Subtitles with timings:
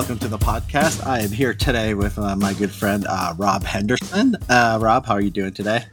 [0.00, 1.06] Uh, welcome to the podcast.
[1.06, 4.34] I am here today with uh, my good friend uh, Rob Henderson.
[4.48, 5.84] Uh, Rob, how are you doing today?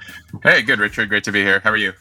[0.44, 1.10] Hey, good, Richard.
[1.10, 1.60] Great to be here.
[1.60, 1.92] How are you?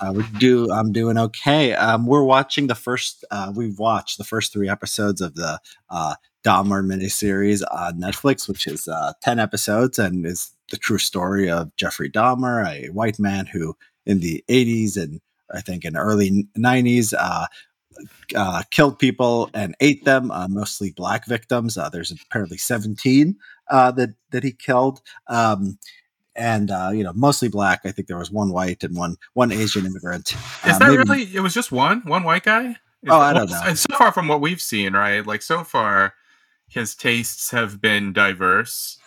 [0.00, 0.72] Uh, we do.
[0.72, 1.74] I'm doing okay.
[1.74, 3.26] Um, we're watching the first.
[3.30, 5.60] Uh, we've watched the first three episodes of the
[5.92, 8.88] Dahmer miniseries on Netflix, which is
[9.20, 14.20] ten episodes and is the true story of Jeffrey Dahmer, a white man who, in
[14.20, 15.20] the 80s and
[15.52, 17.12] I think in early 90s,
[18.34, 21.76] uh, killed people and ate them, uh, mostly black victims.
[21.76, 23.36] Uh, there's apparently 17
[23.70, 25.78] uh, that that he killed, um,
[26.34, 27.80] and uh, you know mostly black.
[27.84, 30.32] I think there was one white and one one Asian immigrant.
[30.66, 31.34] Is that maybe, really?
[31.34, 32.70] It was just one one white guy.
[32.70, 33.74] Is oh, I don't know.
[33.74, 35.26] So far from what we've seen, right?
[35.26, 36.14] Like so far,
[36.68, 38.98] his tastes have been diverse.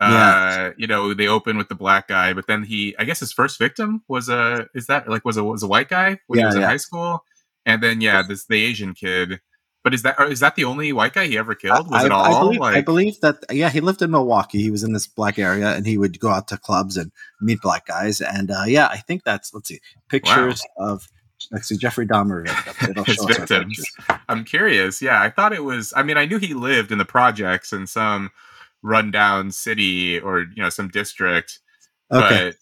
[0.00, 0.68] Yeah.
[0.68, 3.32] Uh, you know, they open with the black guy, but then he, I guess, his
[3.32, 6.44] first victim was a is that like was a was a white guy when yeah,
[6.44, 7.24] he was in high school
[7.66, 9.40] and then yeah, this the Asian kid.
[9.84, 11.88] But is that is that the only white guy he ever killed?
[11.90, 12.24] Was I, it all?
[12.24, 12.76] I believe, like...
[12.76, 14.60] I believe that yeah, he lived in Milwaukee.
[14.60, 17.60] He was in this black area, and he would go out to clubs and meet
[17.60, 18.20] black guys.
[18.20, 20.94] And uh, yeah, I think that's let's see pictures wow.
[20.94, 21.08] of
[21.52, 22.48] let's see Jeffrey Dahmer
[23.06, 23.80] his victims.
[24.28, 25.00] I'm curious.
[25.00, 25.92] Yeah, I thought it was.
[25.94, 28.30] I mean, I knew he lived in the projects in some
[28.82, 31.60] rundown city or you know some district.
[32.12, 32.54] Okay.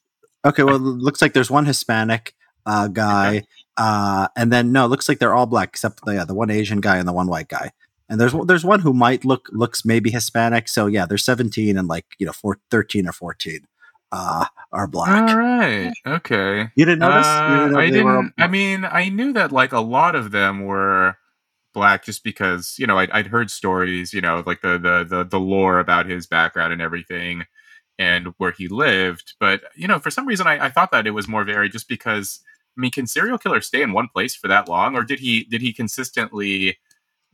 [0.43, 0.51] But...
[0.51, 0.63] Okay.
[0.63, 2.35] Well, looks like there's one Hispanic
[2.67, 3.37] uh, guy.
[3.37, 3.47] Okay.
[3.77, 6.50] Uh, and then no, it looks like they're all black except the, yeah, the one
[6.50, 7.72] Asian guy and the one white guy.
[8.08, 10.69] And there's there's one who might look looks maybe Hispanic.
[10.69, 13.67] So yeah, they're 17 and like you know four, 13 or 14
[14.14, 15.30] uh, are black.
[15.30, 15.92] All right.
[16.06, 16.69] Okay.
[16.77, 17.27] You didn't notice?
[17.27, 18.34] Uh, you didn't know I didn't.
[18.39, 21.17] I mean, I knew that like a lot of them were
[21.73, 25.24] black just because you know I'd, I'd heard stories, you know, like the, the the
[25.24, 27.45] the lore about his background and everything,
[27.98, 29.34] and where he lived.
[29.40, 31.89] But you know, for some reason, I, I thought that it was more varied just
[31.89, 32.40] because
[32.77, 35.45] I mean, can serial killers stay in one place for that long, or did he
[35.45, 36.79] did he consistently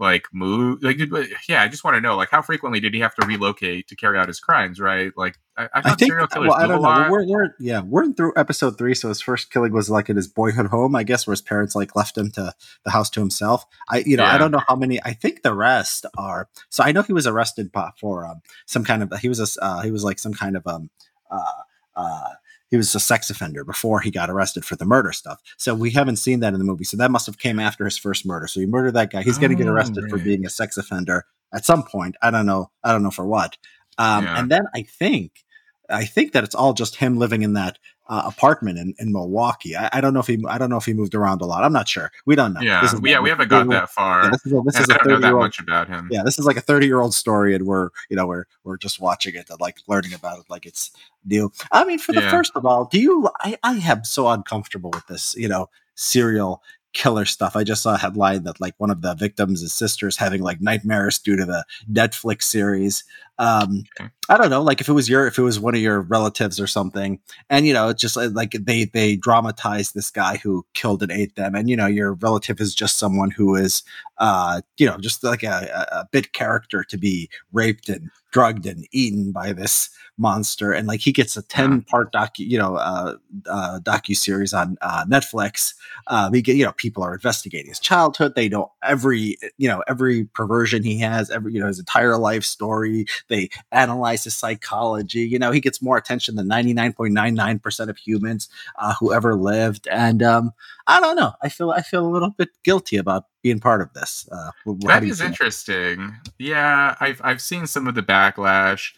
[0.00, 0.82] like move?
[0.82, 1.12] Like, did,
[1.48, 3.96] yeah, I just want to know, like, how frequently did he have to relocate to
[3.96, 4.80] carry out his crimes?
[4.80, 5.12] Right?
[5.16, 6.12] Like, I, I, I think.
[6.12, 7.08] well, I don't know.
[7.10, 10.26] We're, we're, yeah, we're through episode three, so his first killing was like in his
[10.26, 12.52] boyhood home, I guess, where his parents like left him to
[12.84, 13.66] the house to himself.
[13.90, 14.34] I, you know, yeah.
[14.34, 15.02] I don't know how many.
[15.04, 16.48] I think the rest are.
[16.70, 19.12] So I know he was arrested for um, some kind of.
[19.20, 19.64] He was a.
[19.64, 20.90] Uh, he was like some kind of um.
[21.30, 21.62] Uh,
[21.94, 22.30] uh,
[22.70, 25.40] he was a sex offender before he got arrested for the murder stuff.
[25.56, 26.84] So we haven't seen that in the movie.
[26.84, 28.46] So that must have came after his first murder.
[28.46, 29.22] So he murdered that guy.
[29.22, 32.16] He's going to get arrested for oh, being a sex offender at some point.
[32.22, 32.70] I don't know.
[32.84, 33.58] I don't know for what.
[33.98, 34.38] Um, yeah.
[34.38, 35.44] And then I think,
[35.88, 37.78] I think that it's all just him living in that
[38.10, 39.76] uh, apartment in, in Milwaukee.
[39.76, 41.62] I, I, don't know if he I don't know if he moved around a lot.
[41.62, 42.10] I'm not sure.
[42.26, 42.60] We don't know.
[42.60, 44.24] Yeah, yeah, we haven't got that far.
[44.24, 46.08] Yeah, this is a, this is a I don't know that much about him.
[46.10, 48.78] Yeah, this is like a 30 year old story, and we're you know we're we're
[48.78, 50.90] just watching it and like learning about it like it's
[51.24, 51.52] new.
[51.70, 52.30] I mean, for the yeah.
[52.30, 53.30] first of all, do you?
[53.38, 55.36] I I am so uncomfortable with this.
[55.36, 57.54] You know, serial killer stuff.
[57.54, 61.18] I just saw a headline that like one of the victims' sisters having like nightmares
[61.18, 63.04] due to the Netflix series.
[63.40, 63.84] Um,
[64.28, 66.60] I don't know, like if it was your, if it was one of your relatives
[66.60, 67.18] or something,
[67.48, 71.36] and you know, it's just like they they dramatize this guy who killed and ate
[71.36, 73.82] them, and you know, your relative is just someone who is,
[74.18, 78.86] uh, you know, just like a, a bit character to be raped and drugged and
[78.92, 79.88] eaten by this
[80.20, 83.16] monster and like he gets a 10 part docu you know uh,
[83.48, 85.74] uh docu series on uh, netflix.
[86.08, 89.82] Uh we get you know people are investigating his childhood they know every you know
[89.88, 95.20] every perversion he has every you know his entire life story they analyze his psychology
[95.20, 98.48] you know he gets more attention than 99.99% of humans
[98.78, 99.88] uh who ever lived.
[99.88, 100.52] And um
[100.86, 101.32] i don't know.
[101.42, 105.04] I feel i feel a little bit guilty about being part of this uh that
[105.04, 106.14] is interesting.
[106.38, 108.92] Yeah i've i've seen some of the backlash.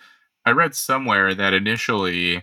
[0.44, 2.43] I read somewhere that initially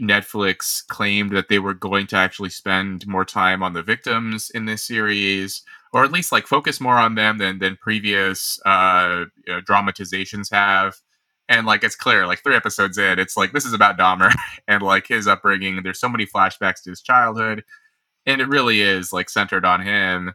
[0.00, 4.66] Netflix claimed that they were going to actually spend more time on the victims in
[4.66, 5.62] this series,
[5.92, 10.50] or at least like focus more on them than than previous uh, you know, dramatizations
[10.50, 10.96] have.
[11.48, 14.34] And like it's clear, like three episodes in, it's like this is about Dahmer
[14.68, 15.82] and like his upbringing.
[15.82, 17.64] There's so many flashbacks to his childhood,
[18.26, 20.34] and it really is like centered on him.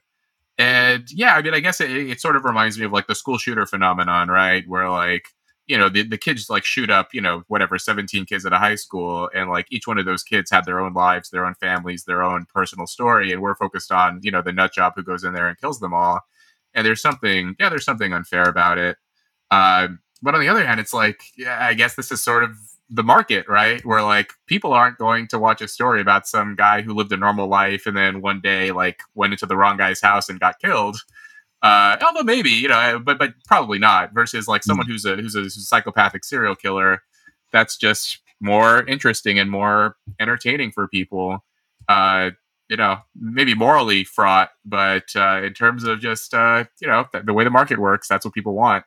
[0.57, 3.15] And yeah, I mean, I guess it, it sort of reminds me of like the
[3.15, 4.67] school shooter phenomenon, right?
[4.67, 5.25] Where like
[5.67, 8.57] you know the, the kids like shoot up you know whatever 17 kids at a
[8.57, 11.55] high school and like each one of those kids have their own lives their own
[11.55, 15.03] families their own personal story and we're focused on you know the nut job who
[15.03, 16.19] goes in there and kills them all
[16.73, 18.97] and there's something yeah there's something unfair about it
[19.51, 19.87] uh,
[20.23, 22.57] but on the other hand it's like yeah i guess this is sort of
[22.89, 26.81] the market right where like people aren't going to watch a story about some guy
[26.81, 30.01] who lived a normal life and then one day like went into the wrong guy's
[30.01, 30.97] house and got killed
[31.63, 34.13] uh, although maybe you know, but but probably not.
[34.13, 34.91] Versus like someone hmm.
[34.91, 37.01] who's a who's a psychopathic serial killer,
[37.51, 41.43] that's just more interesting and more entertaining for people.
[41.87, 42.31] Uh,
[42.69, 47.21] you know, maybe morally fraught, but uh, in terms of just uh, you know the,
[47.21, 48.83] the way the market works, that's what people want.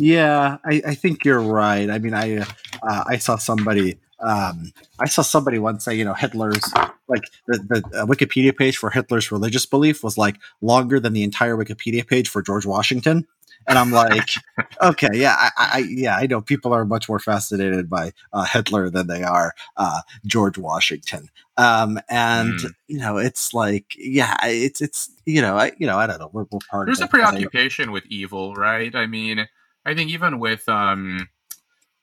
[0.00, 1.90] Yeah, I, I think you're right.
[1.90, 6.14] I mean, I uh, I saw somebody um, I saw somebody once say, you know,
[6.14, 6.72] Hitler's
[7.06, 11.22] like the, the uh, Wikipedia page for Hitler's religious belief was like longer than the
[11.22, 13.26] entire Wikipedia page for George Washington.
[13.68, 14.30] And I'm like,
[14.82, 18.88] okay, yeah, I, I, yeah, I know people are much more fascinated by uh, Hitler
[18.88, 21.28] than they are uh, George Washington.
[21.58, 22.74] Um, and mm.
[22.88, 26.30] you know, it's like, yeah, it's it's you know, I you know, I don't know,
[26.32, 28.94] we're, we're part There's a preoccupation with evil, right?
[28.94, 29.46] I mean,
[29.90, 31.28] I think even with um,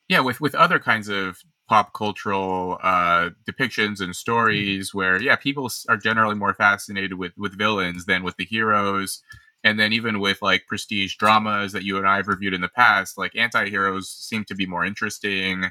[0.10, 1.40] yeah, with with other kinds of
[1.70, 7.58] pop cultural uh, depictions and stories where yeah people are generally more fascinated with with
[7.58, 9.22] villains than with the heroes.
[9.64, 13.18] And then even with like prestige dramas that you and i've reviewed in the past
[13.18, 15.66] like anti-heroes seem to be more interesting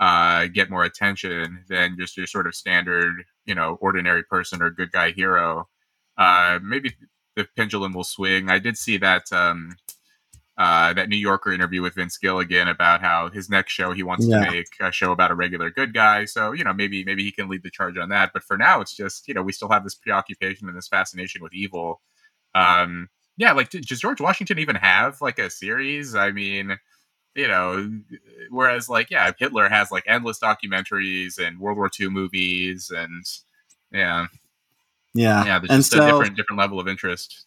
[0.00, 4.70] uh, get more attention than just your sort of standard you know ordinary person or
[4.70, 5.68] good guy hero.
[6.16, 6.94] Uh, maybe
[7.36, 8.50] the pendulum will swing.
[8.50, 9.76] I did see that um,
[10.58, 14.26] uh, that New Yorker interview with Vince Gilligan about how his next show he wants
[14.26, 14.44] yeah.
[14.44, 16.24] to make a show about a regular good guy.
[16.24, 18.32] So you know maybe maybe he can lead the charge on that.
[18.32, 21.42] But for now, it's just you know we still have this preoccupation and this fascination
[21.42, 22.00] with evil.
[22.54, 26.16] Um, yeah, like does George Washington even have like a series?
[26.16, 26.76] I mean,
[27.36, 28.00] you know,
[28.50, 33.24] whereas like yeah, Hitler has like endless documentaries and World War II movies and
[33.92, 34.26] yeah.
[35.14, 35.58] Yeah, yeah.
[35.60, 37.46] There's just so, a different different level of interest.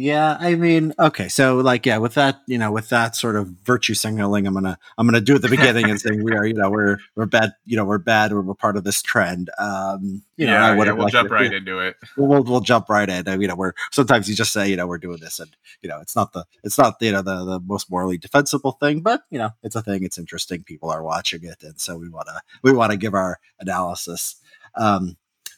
[0.00, 3.48] Yeah, I mean, okay, so like, yeah, with that, you know, with that sort of
[3.64, 6.54] virtue signaling, I'm gonna, I'm gonna do at the beginning and saying we are, you
[6.54, 9.50] know, we're, we're bad, you know, we're bad, we're, we're part of this trend.
[9.58, 11.96] Um, you yeah, know, I yeah, we'll like jump right into it.
[12.16, 13.28] We'll, we'll, we'll jump right in.
[13.28, 15.50] I mean, you know, we're sometimes you just say, you know, we're doing this, and
[15.82, 19.00] you know, it's not the, it's not you know the the most morally defensible thing,
[19.00, 20.04] but you know, it's a thing.
[20.04, 20.62] It's interesting.
[20.62, 24.36] People are watching it, and so we wanna, we wanna give our analysis.
[24.76, 25.16] Um,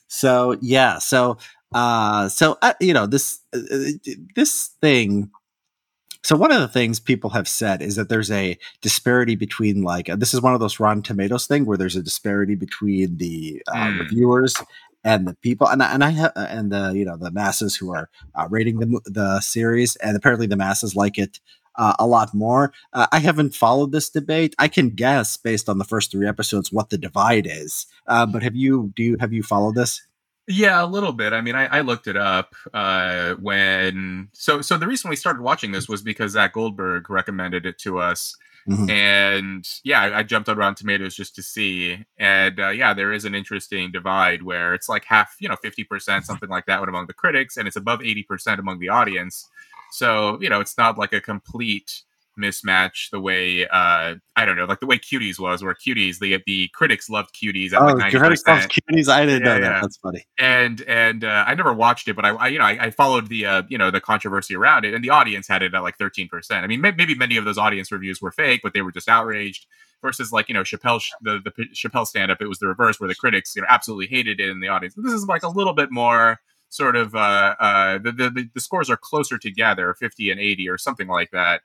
[0.09, 1.39] so yeah, so
[1.73, 5.31] uh, so uh, you know this uh, uh this thing.
[6.23, 10.09] So one of the things people have said is that there's a disparity between like
[10.09, 13.63] uh, this is one of those Rotten Tomatoes thing where there's a disparity between the
[13.69, 14.01] uh, mm.
[14.01, 14.55] reviewers
[15.03, 18.11] and the people and and I have and the you know the masses who are
[18.35, 21.41] uh, rating the the series and apparently the masses like it
[21.77, 22.73] uh, a lot more.
[22.93, 24.55] Uh, I haven't followed this debate.
[24.59, 27.87] I can guess based on the first three episodes what the divide is.
[28.07, 30.03] Uh, but have you do you have you followed this?
[30.53, 31.33] Yeah, a little bit.
[31.33, 35.43] I mean, I, I looked it up uh, when so so the reason we started
[35.43, 38.37] watching this was because Zach Goldberg recommended it to us,
[38.69, 38.91] mm-hmm.
[38.91, 43.13] and yeah, I, I, jumped on Rotten Tomatoes just to see, and uh, yeah, there
[43.13, 46.83] is an interesting divide where it's like half, you know, fifty percent, something like that,
[46.83, 49.49] among the critics, and it's above eighty percent among the audience.
[49.93, 52.03] So you know, it's not like a complete
[52.41, 56.43] mismatch the way uh I don't know, like the way Cuties was, where Cuties the
[56.47, 59.09] the critics loved Cuties at oh, like critics loved Cuties.
[59.09, 59.83] I didn't yeah, know that.
[59.83, 60.25] That's funny.
[60.39, 63.29] And and uh, I never watched it, but I, I you know I, I, followed
[63.29, 65.99] the uh, you know the controversy around it, and the audience had it at like
[65.99, 66.65] thirteen percent.
[66.65, 69.09] I mean, may, maybe many of those audience reviews were fake, but they were just
[69.09, 69.67] outraged.
[70.03, 73.09] Versus like you know Chappelle the the Chappelle stand up, it was the reverse, where
[73.09, 74.95] the critics you know absolutely hated it in the audience.
[74.97, 78.89] This is like a little bit more sort of uh, uh, the, the the scores
[78.89, 81.61] are closer together, fifty and eighty or something like that.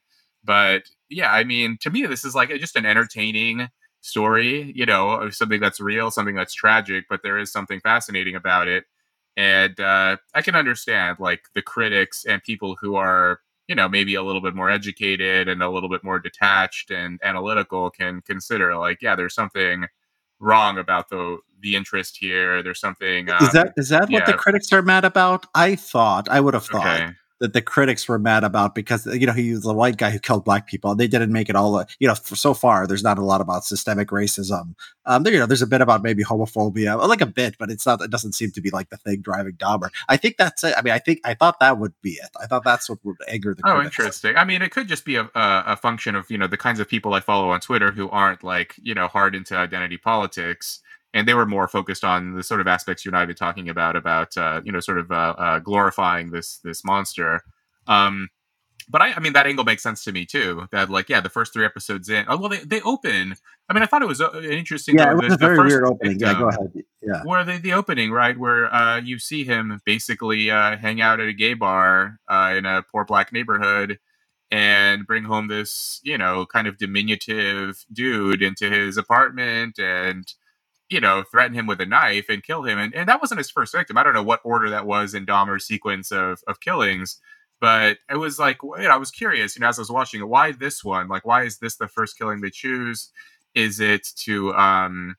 [0.45, 3.69] But yeah, I mean, to me, this is like just an entertaining
[4.01, 8.67] story, you know, something that's real, something that's tragic, but there is something fascinating about
[8.67, 8.85] it.
[9.35, 14.15] And uh, I can understand like the critics and people who are, you know, maybe
[14.15, 18.77] a little bit more educated and a little bit more detached and analytical can consider
[18.77, 19.85] like, yeah, there's something
[20.39, 22.61] wrong about the the interest here.
[22.61, 23.29] There's something.
[23.29, 24.19] Um, is that is that yeah.
[24.19, 25.47] what the critics are mad about?
[25.55, 26.85] I thought I would have thought.
[26.85, 30.09] Okay that the critics were mad about because you know he was a white guy
[30.09, 30.95] who killed black people.
[30.95, 31.75] They didn't make it all.
[31.75, 34.75] Uh, you know, for so far there's not a lot about systemic racism.
[35.05, 37.85] Um, there, you know, there's a bit about maybe homophobia, like a bit, but it's
[37.85, 38.01] not.
[38.01, 39.89] It doesn't seem to be like the thing driving Dahmer.
[40.07, 40.73] I think that's it.
[40.77, 42.29] I mean, I think I thought that would be it.
[42.41, 43.63] I thought that's what would anger the.
[43.65, 44.35] Oh, interesting.
[44.37, 46.79] I mean, it could just be a, a, a function of you know the kinds
[46.79, 50.81] of people I follow on Twitter who aren't like you know hard into identity politics
[51.15, 53.37] and they were more focused on the sort of aspects you and I have been
[53.37, 57.41] talking about, about uh, you know, sort of uh, uh, glorifying this this monster.
[57.87, 58.27] Um,
[58.89, 60.67] but I, I mean, that angle makes sense to me too.
[60.71, 62.25] That like, yeah, the first three episodes in.
[62.27, 63.35] Oh well, they, they open.
[63.69, 64.97] I mean, I thought it was uh, an interesting.
[64.97, 66.19] Yeah, it was the, a very weird opening.
[66.19, 66.83] yeah, go ahead.
[67.01, 71.21] Yeah, where the the opening right where uh, you see him basically uh, hang out
[71.21, 73.99] at a gay bar uh, in a poor black neighborhood
[74.51, 80.35] and bring home this you know kind of diminutive dude into his apartment and
[80.89, 83.49] you know threaten him with a knife and kill him and, and that wasn't his
[83.49, 87.19] first victim i don't know what order that was in dahmer's sequence of, of killings
[87.61, 90.21] but it was like you know, I was curious, you know, as I was watching
[90.21, 91.07] it, why this one?
[91.07, 93.11] Like, why is this the first killing they choose?
[93.53, 95.15] Is it to, um,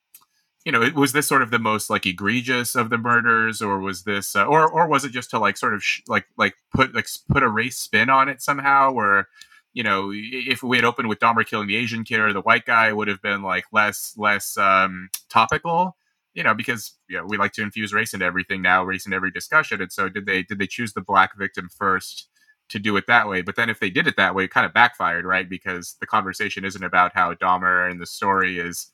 [0.64, 4.04] you know, was this sort of the most like egregious of the murders, or was
[4.04, 6.94] this, uh, or or was it just to like sort of sh- like like put
[6.94, 9.28] like put a race spin on it somehow, where
[9.76, 12.64] you know, if we had opened with Dahmer killing the Asian kid or the white
[12.64, 15.98] guy, would have been like less less um, topical.
[16.32, 19.16] You know, because you know, we like to infuse race into everything now, race into
[19.16, 19.82] every discussion.
[19.82, 22.30] And so, did they did they choose the black victim first
[22.70, 23.42] to do it that way?
[23.42, 25.46] But then, if they did it that way, it kind of backfired, right?
[25.46, 28.90] Because the conversation isn't about how Dahmer and the story is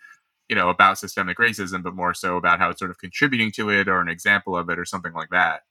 [0.49, 3.71] you know about systemic racism but more so about how it's sort of contributing to
[3.71, 5.63] it or an example of it or something like that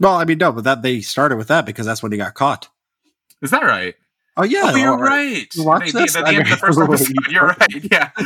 [0.00, 2.34] well i mean no but that they started with that because that's when he got
[2.34, 2.68] caught
[3.40, 3.94] is that right
[4.38, 5.46] Oh yeah, oh, you're right.
[5.54, 7.14] You watch the, the, the end of the first episode.
[7.30, 7.90] You're right.
[7.90, 8.10] Yeah,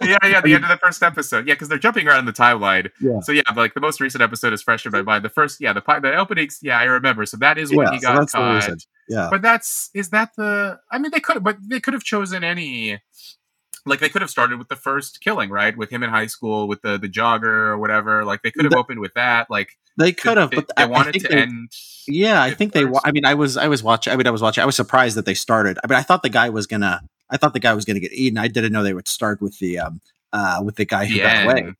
[0.00, 0.40] yeah, yeah.
[0.40, 1.46] The end of the first episode.
[1.46, 2.90] Yeah, because they're jumping around the timeline.
[3.00, 3.20] Yeah.
[3.20, 5.24] So yeah, like the most recent episode is fresh in my mind.
[5.24, 6.60] The first, yeah, the the openings.
[6.62, 7.26] Yeah, I remember.
[7.26, 8.70] So that is when yeah, he got so caught.
[9.10, 9.28] Yeah.
[9.30, 10.80] But that's is that the?
[10.90, 13.00] I mean, they could, but they could have chosen any
[13.88, 15.76] like they could have started with the first killing, right?
[15.76, 18.24] With him in high school, with the the jogger or whatever.
[18.24, 19.50] Like they could have the, opened with that.
[19.50, 21.72] Like they could have, but they, wanted to they, end.
[22.06, 22.84] Yeah, I think they.
[23.04, 24.12] I mean, I was I was watching.
[24.12, 24.62] I mean, I was watching.
[24.62, 25.78] I was surprised that they started.
[25.82, 27.02] I mean, I thought the guy was gonna.
[27.30, 28.38] I thought the guy was gonna get eaten.
[28.38, 30.00] I didn't know they would start with the um
[30.32, 31.50] uh with the guy who the got end.
[31.50, 31.74] away.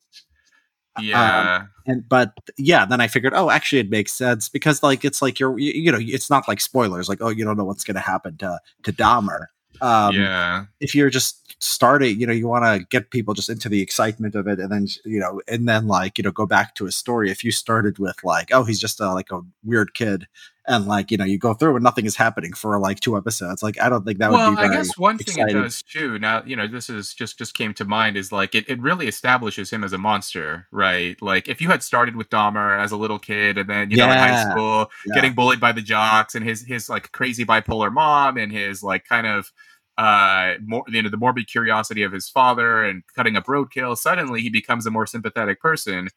[1.01, 1.59] Yeah.
[1.61, 5.21] Um, and but yeah, then I figured, oh, actually, it makes sense because like it's
[5.21, 7.83] like you're you, you know it's not like spoilers, like oh you don't know what's
[7.83, 9.47] gonna happen to to Dahmer.
[9.81, 10.65] Um, yeah.
[10.79, 14.35] If you're just starting, you know, you want to get people just into the excitement
[14.35, 16.91] of it, and then you know, and then like you know, go back to a
[16.91, 17.31] story.
[17.31, 20.27] If you started with like, oh, he's just a, like a weird kid,
[20.69, 23.63] and like you know, you go through and nothing is happening for like two episodes.
[23.63, 24.61] Like, I don't think that well, would be.
[24.61, 25.47] Well, I guess one exciting.
[25.47, 26.19] thing it does too.
[26.19, 29.07] Now, you know, this is just just came to mind is like it, it really
[29.07, 31.19] establishes him as a monster, right?
[31.21, 34.05] Like if you had started with Dahmer as a little kid, and then you yeah.
[34.05, 35.15] know in high school yeah.
[35.15, 39.05] getting bullied by the jocks, and his his like crazy bipolar mom, and his like
[39.05, 39.51] kind of
[39.97, 44.41] uh, more, you know, the morbid curiosity of his father and cutting up roadkill, suddenly
[44.41, 46.07] he becomes a more sympathetic person.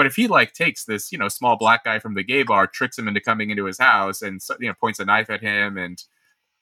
[0.00, 2.66] But if he like takes this, you know, small black guy from the gay bar,
[2.66, 5.76] tricks him into coming into his house, and you know, points a knife at him
[5.76, 6.02] and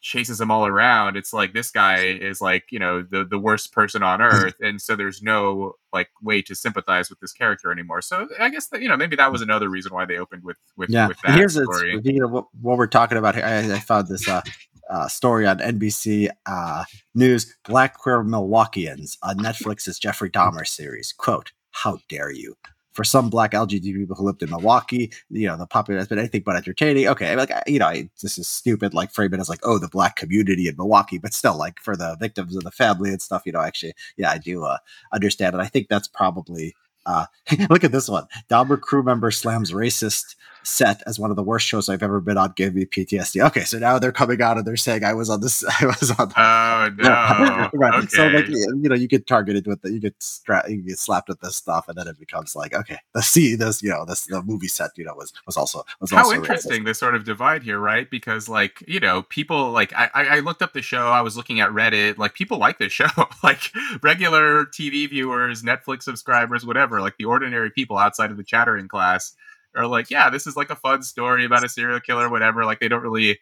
[0.00, 3.72] chases him all around, it's like this guy is like, you know, the the worst
[3.72, 8.02] person on earth, and so there's no like way to sympathize with this character anymore.
[8.02, 10.56] So I guess that you know maybe that was another reason why they opened with
[10.76, 11.06] with yeah.
[11.06, 11.94] with that here's story.
[11.94, 13.44] A, you know what, what, we're talking about here.
[13.44, 14.42] I, I found this uh,
[14.90, 16.82] uh, story on NBC uh,
[17.14, 21.12] News Black Queer Milwaukeeans on Netflix's Jeffrey Dahmer series.
[21.16, 22.56] Quote, How dare you?
[22.98, 26.18] For some black LGBT people who lived in Milwaukee, you know, the popular has been
[26.18, 27.06] anything but entertaining.
[27.06, 29.86] Okay, like, you know, I, this is stupid, like, frame it as like, oh, the
[29.86, 33.44] black community in Milwaukee, but still, like, for the victims of the family and stuff,
[33.46, 34.78] you know, actually, yeah, I do uh,
[35.12, 35.60] understand it.
[35.60, 36.74] I think that's probably
[37.06, 37.26] uh,
[37.70, 38.26] look at this one.
[38.50, 40.34] Dahmer crew member slams racist
[40.68, 42.52] set as one of the worst shows I've ever been on.
[42.56, 43.44] Give me PTSD.
[43.46, 45.64] Okay, so now they're coming out and they're saying I was on this.
[45.80, 46.32] I was on.
[46.36, 47.70] Oh no!
[47.74, 47.94] right.
[47.94, 48.06] Okay.
[48.08, 51.28] So like you know you get targeted with the you get stra- you get slapped
[51.28, 54.26] with this stuff and then it becomes like okay the see this you know this
[54.26, 57.24] the movie set you know was was also was how also interesting this sort of
[57.24, 61.08] divide here right because like you know people like I I looked up the show
[61.08, 63.08] I was looking at Reddit like people like this show
[63.42, 63.70] like
[64.02, 69.34] regular TV viewers Netflix subscribers whatever like the ordinary people outside of the chattering class
[69.76, 72.64] are like, yeah, this is like a fun story about a serial killer, whatever.
[72.64, 73.38] Like they don't really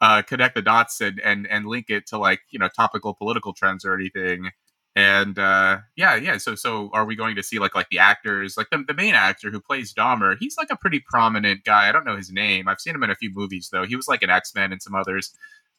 [0.00, 3.52] uh, connect the dots and, and and link it to like you know topical political
[3.52, 4.50] trends or anything.
[4.96, 6.38] And uh, yeah, yeah.
[6.38, 9.14] So so are we going to see like like the actors, like the, the main
[9.14, 10.36] actor who plays Dahmer?
[10.38, 11.88] He's like a pretty prominent guy.
[11.88, 12.68] I don't know his name.
[12.68, 13.84] I've seen him in a few movies though.
[13.84, 15.32] He was like an X Men and some others.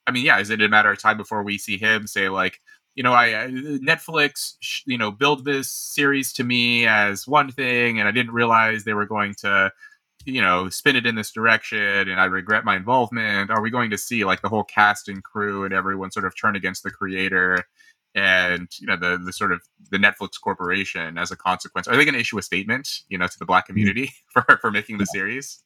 [0.08, 2.60] I mean, yeah, is it a matter of time before we see him say like,
[2.96, 4.56] you know, I, I Netflix,
[4.86, 8.94] you know, build this series to me as one thing, and I didn't realize they
[8.94, 9.72] were going to
[10.26, 13.50] you know, spin it in this direction and I regret my involvement?
[13.50, 16.36] Are we going to see like the whole cast and crew and everyone sort of
[16.36, 17.64] turn against the creator
[18.14, 21.88] and, you know, the, the sort of the Netflix corporation as a consequence?
[21.88, 23.74] Are they going to issue a statement, you know, to the black mm-hmm.
[23.74, 25.64] community for, for making the series?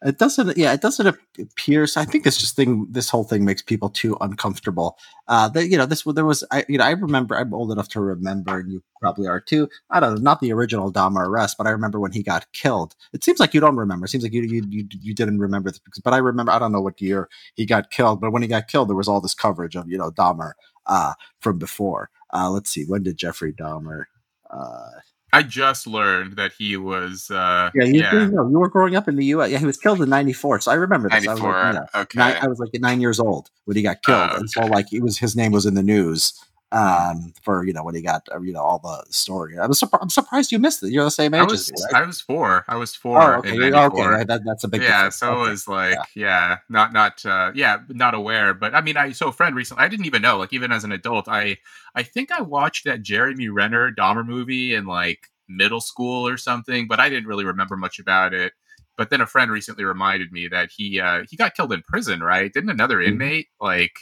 [0.00, 0.56] It doesn't.
[0.56, 1.84] Yeah, it doesn't appear.
[1.88, 4.96] So I think this just thing, this whole thing makes people too uncomfortable.
[5.26, 6.44] Uh, that you know, this there was.
[6.52, 7.36] I you know, I remember.
[7.36, 9.68] I'm old enough to remember, and you probably are too.
[9.90, 12.94] I don't know, not the original Dahmer arrest, but I remember when he got killed.
[13.12, 14.06] It seems like you don't remember.
[14.06, 16.52] It seems like you you you, you didn't remember this, but I remember.
[16.52, 19.08] I don't know what year he got killed, but when he got killed, there was
[19.08, 20.52] all this coverage of you know Dahmer
[20.86, 22.10] uh, from before.
[22.32, 24.04] Uh, let's see, when did Jeffrey Dahmer?
[24.48, 24.90] Uh,
[25.38, 27.30] I just learned that he was.
[27.30, 28.12] Uh, yeah, you, yeah.
[28.12, 29.50] You, know, you were growing up in the U.S.
[29.50, 31.24] Yeah, he was killed in '94, so I remember this.
[31.24, 32.18] 94, I was like, you know, okay.
[32.18, 34.36] Nine, I was like nine years old when he got killed, oh, okay.
[34.36, 36.32] and so like it was his name was in the news
[36.70, 39.58] um, for you know when he got uh, you know all the story.
[39.58, 40.02] I was surprised.
[40.02, 40.90] I'm surprised you missed it.
[40.90, 42.02] You're the same age I was, as me, right?
[42.02, 42.64] I was four.
[42.68, 43.20] I was four.
[43.20, 43.72] Oh, okay.
[43.72, 44.24] okay.
[44.24, 44.82] That, that's a big.
[44.82, 44.88] Yeah.
[44.88, 45.16] Difference.
[45.16, 45.46] So okay.
[45.46, 48.52] it was like, yeah, yeah not not uh, yeah, not aware.
[48.52, 49.82] But I mean, I so a friend recently.
[49.82, 50.36] I didn't even know.
[50.36, 51.56] Like even as an adult, I
[51.94, 56.86] I think I watched that Jeremy Renner Dahmer movie in like middle school or something,
[56.86, 58.52] but I didn't really remember much about it.
[58.98, 62.20] But then a friend recently reminded me that he uh, he got killed in prison,
[62.20, 62.52] right?
[62.52, 63.12] Didn't another mm-hmm.
[63.12, 63.92] inmate like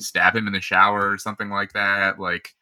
[0.00, 2.18] stab him in the shower or something like that.
[2.18, 2.54] Like,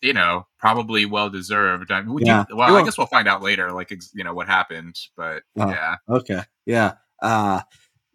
[0.00, 1.90] you know, probably well deserved.
[1.90, 2.44] I mean, yeah.
[2.50, 4.96] Well, I guess we'll find out later, like, you know, what happened.
[5.16, 5.96] But oh, yeah.
[6.08, 6.42] Okay.
[6.66, 6.94] Yeah.
[7.20, 7.60] Uh,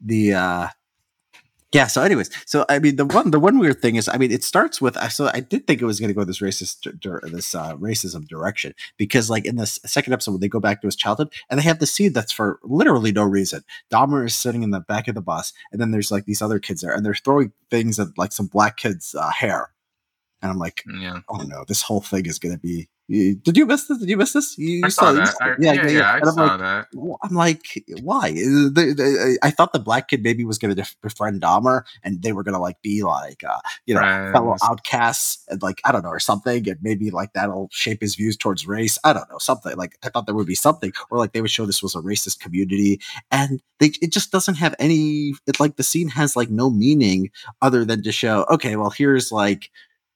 [0.03, 0.67] the, uh,
[1.74, 1.88] yeah.
[1.88, 4.44] So, anyways, so I mean, the one the one weird thing is, I mean, it
[4.44, 4.96] starts with.
[5.12, 6.84] So I did think it was going to go this racist
[7.32, 10.88] this uh, racism direction because, like, in this second episode, when they go back to
[10.88, 13.63] his childhood, and they have the scene that's for literally no reason.
[13.92, 16.60] Dahmer is sitting in the back of the bus, and then there's like these other
[16.60, 19.72] kids there, and they're throwing things at like some black kids' uh, hair,
[20.42, 21.22] and I'm like, yeah.
[21.30, 24.00] oh no, this whole thing is going to be did you miss this?
[24.00, 24.58] Did you miss this?
[24.58, 25.36] You, I saw, saw that.
[25.39, 26.12] I, yeah, yeah, yeah, yeah.
[26.12, 26.88] I I'm saw like, that.
[27.24, 28.32] I'm like, why?
[28.32, 32.32] The, the, I thought the black kid maybe was going to befriend Dahmer, and they
[32.32, 34.32] were going to like be like, uh, you know, Friends.
[34.32, 38.15] fellow outcasts, and like I don't know, or something, and maybe like that'll shape his
[38.15, 38.98] views towards race.
[39.03, 41.51] I don't know, something like I thought there would be something, or like they would
[41.51, 43.00] show this was a racist community,
[43.32, 45.34] and they it just doesn't have any.
[45.46, 47.29] It like the scene has like no meaning
[47.62, 49.70] other than to show, okay, well here's like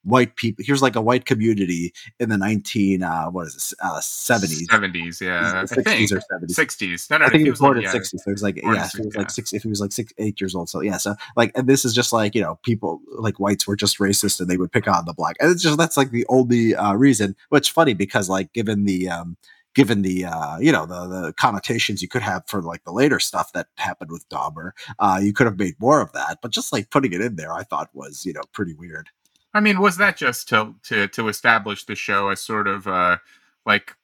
[0.08, 0.64] white people.
[0.66, 5.22] Here's like a white community in the 19 uh, what is this uh, 70s, 70s,
[5.22, 7.10] yeah, 60s or 70s, 60s.
[7.10, 8.06] No, no, I think he was born in 60s.
[8.08, 9.54] So it was like yeah, he was like six.
[9.54, 10.70] If he was like six, eight years old.
[10.70, 13.76] So yeah, so like, and this is just like you know, people like whites were
[13.76, 16.26] just racist and they would pick on the black, and it's just that's like the
[16.30, 17.36] only uh, reason.
[17.50, 19.38] Which funny because like given the um
[19.78, 23.20] given the uh, you know the the connotations you could have for like the later
[23.20, 26.40] stuff that happened with Dahmer, uh, you could have made more of that.
[26.42, 29.10] But just like putting it in there, I thought was you know pretty weird.
[29.58, 33.18] I mean, was that just to to to establish the show as sort of uh
[33.66, 33.96] like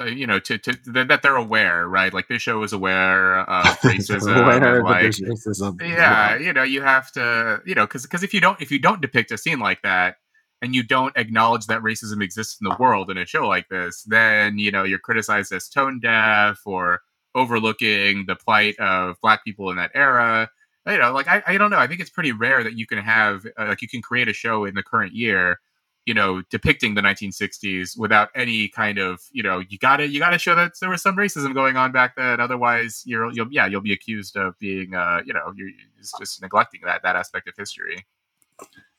[0.00, 2.14] uh, you know to, to that they're aware, right?
[2.14, 4.42] Like this show is aware of racism.
[4.42, 5.78] aware like, racism.
[5.82, 8.78] Yeah, you know, you have to, you know, because because if you don't if you
[8.78, 10.16] don't depict a scene like that
[10.62, 14.04] and you don't acknowledge that racism exists in the world in a show like this,
[14.04, 17.02] then you know you're criticized as tone deaf or
[17.34, 20.48] overlooking the plight of black people in that era
[20.86, 21.78] you know, like I, I don't know.
[21.78, 24.32] I think it's pretty rare that you can have uh, like you can create a
[24.32, 25.60] show in the current year,
[26.06, 30.38] you know, depicting the 1960s without any kind of you know you gotta you gotta
[30.38, 32.40] show that there was some racism going on back then.
[32.40, 35.70] Otherwise, you're you'll yeah you'll be accused of being uh you know you're
[36.18, 38.04] just neglecting that that aspect of history.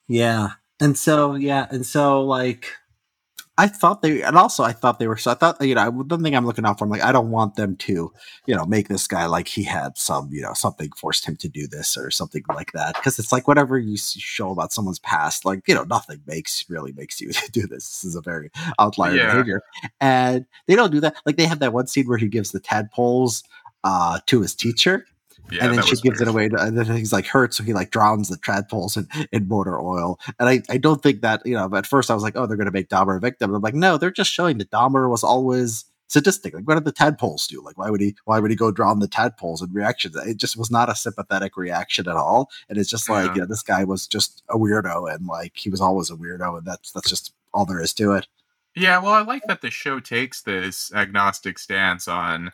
[0.08, 2.72] Yeah, and so yeah, and so like
[3.58, 5.18] I thought they, and also I thought they were.
[5.18, 7.30] So I thought, you know, the thing I'm looking out for, I'm like, I don't
[7.30, 8.12] want them to,
[8.48, 11.48] you know, make this guy like he had some, you know, something forced him to
[11.48, 12.96] do this or something like that.
[12.96, 16.94] Because it's like whatever you show about someone's past, like you know, nothing makes really
[16.94, 17.88] makes you do this.
[17.90, 19.32] This is a very outlier yeah.
[19.32, 19.62] behavior,
[20.02, 21.16] and they don't do that.
[21.26, 23.44] Like they have that one scene where he gives the tadpoles
[23.84, 25.06] uh, to his teacher,
[25.52, 26.22] yeah, and then she gives weird.
[26.22, 29.08] it away to, and then he's like hurt so he like drowns the tadpoles in,
[29.32, 32.24] in motor oil and I, I don't think that you know at first i was
[32.24, 34.32] like oh they're going to make dahmer a victim and i'm like no they're just
[34.32, 38.00] showing that dahmer was always sadistic like what did the tadpoles do like why would
[38.00, 40.12] he why would he go drown the tadpoles in reaction?
[40.26, 43.34] it just was not a sympathetic reaction at all and it's just like yeah.
[43.34, 46.58] you know this guy was just a weirdo and like he was always a weirdo
[46.58, 48.28] and that's that's just all there is to it
[48.76, 52.52] yeah well i like that the show takes this agnostic stance on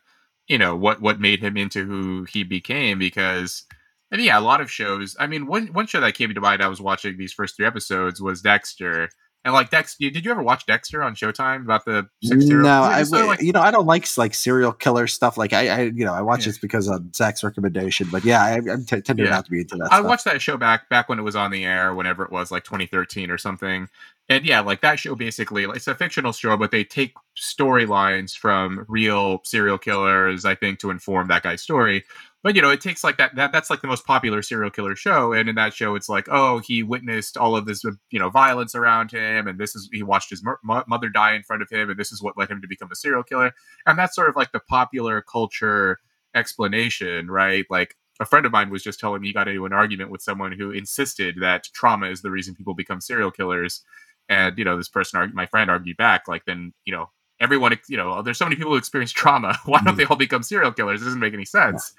[0.49, 3.63] you know what what made him into who he became because
[4.11, 6.61] and yeah a lot of shows i mean one one show that came to mind
[6.61, 9.09] i was watching these first three episodes was dexter
[9.49, 13.01] and like Dexter, did you ever watch Dexter on Showtime about the six No, I
[13.01, 15.39] like, you know I don't like like serial killer stuff.
[15.39, 16.49] Like I, I you know I watch yeah.
[16.51, 18.07] this because of Zach's recommendation.
[18.11, 19.29] But yeah, I, I t- tend yeah.
[19.31, 19.85] not to be into that.
[19.91, 20.05] I stuff.
[20.05, 22.63] watched that show back back when it was on the air, whenever it was like
[22.63, 23.89] 2013 or something.
[24.29, 28.85] And yeah, like that show basically, it's a fictional show, but they take storylines from
[28.87, 32.03] real serial killers, I think, to inform that guy's story
[32.43, 34.95] but you know it takes like that that that's like the most popular serial killer
[34.95, 38.29] show and in that show it's like oh he witnessed all of this you know
[38.29, 41.69] violence around him and this is he watched his m- mother die in front of
[41.69, 43.53] him and this is what led him to become a serial killer.
[43.85, 45.99] And that's sort of like the popular culture
[46.35, 47.65] explanation right?
[47.69, 50.21] Like a friend of mine was just telling me he got into an argument with
[50.21, 53.83] someone who insisted that trauma is the reason people become serial killers.
[54.29, 57.97] And you know this person my friend argued back like then you know everyone, you
[57.97, 59.57] know, there's so many people who experience trauma.
[59.65, 59.97] Why don't mm-hmm.
[59.97, 61.01] they all become serial killers?
[61.01, 61.93] It doesn't make any sense.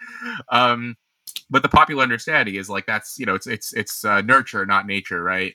[0.51, 0.97] Um,
[1.49, 4.87] but the popular understanding is like that's you know it's it's it's uh, nurture, not
[4.87, 5.55] nature, right?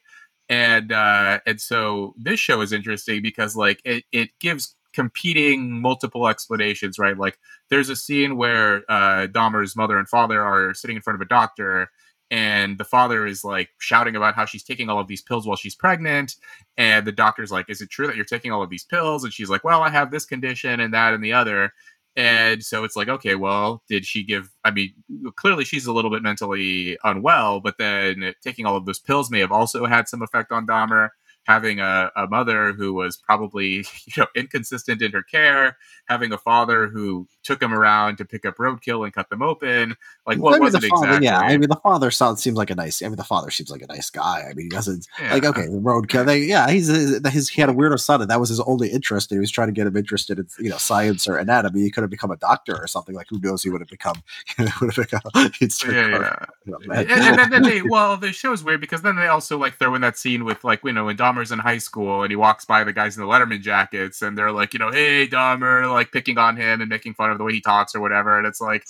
[0.50, 6.28] And uh, and so this show is interesting because like it it gives competing multiple
[6.28, 7.17] explanations, right?
[7.17, 7.38] Like
[7.69, 11.30] there's a scene where uh, Dahmer's mother and father are sitting in front of a
[11.30, 11.89] doctor
[12.32, 15.56] and the father is like shouting about how she's taking all of these pills while
[15.56, 16.36] she's pregnant
[16.78, 19.24] and the doctor's like is it true that you're taking all of these pills?
[19.24, 21.72] And she's like well i have this condition and that and the other.
[22.18, 24.94] And so it's like okay well did she give i mean
[25.36, 29.40] clearly she's a little bit mentally unwell but then taking all of those pills may
[29.40, 31.10] have also had some effect on dahmer
[31.45, 35.77] having a, a mother who was probably you know inconsistent in her care,
[36.08, 39.95] having a father who took him around to pick up roadkill and cut them open.
[40.25, 41.25] Like what was it exactly?
[41.25, 43.01] Yeah, I mean the father sounds seems like a nice.
[43.01, 44.47] I mean the father seems like a nice guy.
[44.49, 45.34] I mean he doesn't yeah.
[45.34, 46.25] like okay the roadkill.
[46.25, 48.89] They, yeah, he's uh, his, he had a weirdo son and that was his only
[48.89, 49.29] interest.
[49.29, 51.81] He was trying to get him interested in you know science or anatomy.
[51.81, 53.15] He could have become a doctor or something.
[53.15, 53.63] Like who knows?
[53.63, 54.21] He would have become.
[54.60, 55.21] would have become.
[55.36, 55.49] yeah,
[55.91, 56.45] yeah.
[56.65, 59.77] You know, and, and, then they well the show's weird because then they also like
[59.77, 62.36] throw in that scene with like you know when Dahmer's in high school and he
[62.36, 65.91] walks by the guys in the Letterman jackets and they're like you know hey Dahmer
[65.91, 68.38] like picking on him and making fun of the way he talks or whatever.
[68.38, 68.86] And it's like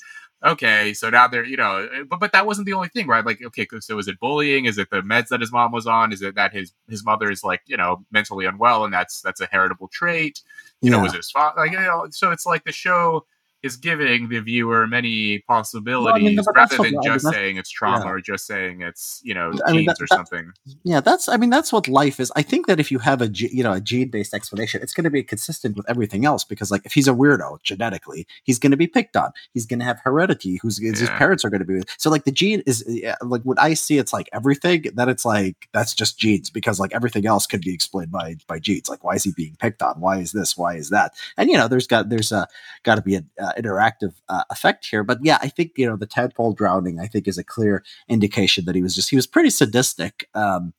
[0.46, 3.26] okay so now they're you know but but that wasn't the only thing right?
[3.26, 4.66] Like okay so is it bullying?
[4.66, 6.12] Is it the meds that his mom was on?
[6.12, 9.42] Is it that his his mother is like you know mentally unwell and that's that's
[9.42, 10.42] a heritable trait?
[10.82, 10.98] You yeah.
[10.98, 13.26] know was his father like you know so it's like the show
[13.66, 18.06] is giving the viewer many possibilities well, I mean, rather than just saying it's trauma
[18.06, 18.12] yeah.
[18.12, 20.52] or just saying it's you know I mean, that, or that, something.
[20.84, 22.32] Yeah, that's I mean that's what life is.
[22.36, 25.06] I think that if you have a you know a gene based explanation, it's going
[25.06, 28.70] to be consistent with everything else because like if he's a weirdo genetically, he's going
[28.70, 29.32] to be picked on.
[29.52, 30.60] He's going to have heredity.
[30.62, 30.92] Who's yeah.
[30.92, 31.90] his parents are going to be with.
[31.98, 34.86] so like the gene is yeah, like what I see it's like everything.
[34.94, 38.60] Then it's like that's just genes because like everything else could be explained by by
[38.60, 38.90] genes.
[38.90, 40.00] Like why is he being picked on?
[40.00, 40.56] Why is this?
[40.56, 41.14] Why is that?
[41.36, 42.48] And you know there's got there's a
[42.84, 45.04] got to be a uh, interactive uh, effect here.
[45.04, 47.00] But yeah, I think you know the tadpole drowning.
[47.00, 50.74] I think is a clear indication that he was just he was pretty sadistic um,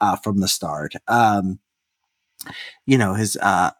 [0.00, 0.94] uh, from the start.
[1.06, 1.58] Um,
[2.86, 3.70] you know his uh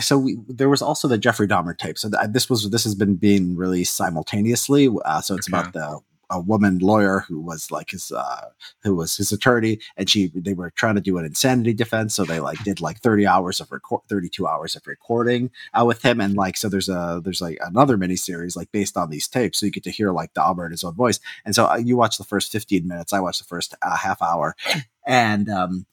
[0.00, 2.94] so we, there was also the jeffrey dahmer tape so th- this was this has
[2.94, 5.58] been being released simultaneously uh, so it's okay.
[5.58, 6.00] about the
[6.30, 8.48] a woman lawyer who was like his uh
[8.82, 12.24] who was his attorney and she they were trying to do an insanity defense so
[12.24, 16.20] they like did like 30 hours of record 32 hours of recording uh, with him
[16.20, 19.60] and like so there's a there's like another mini series like based on these tapes
[19.60, 21.96] so you get to hear like Dahmer in his own voice and so uh, you
[21.96, 24.56] watch the first 15 minutes I watched the first uh, half hour
[25.06, 25.86] and um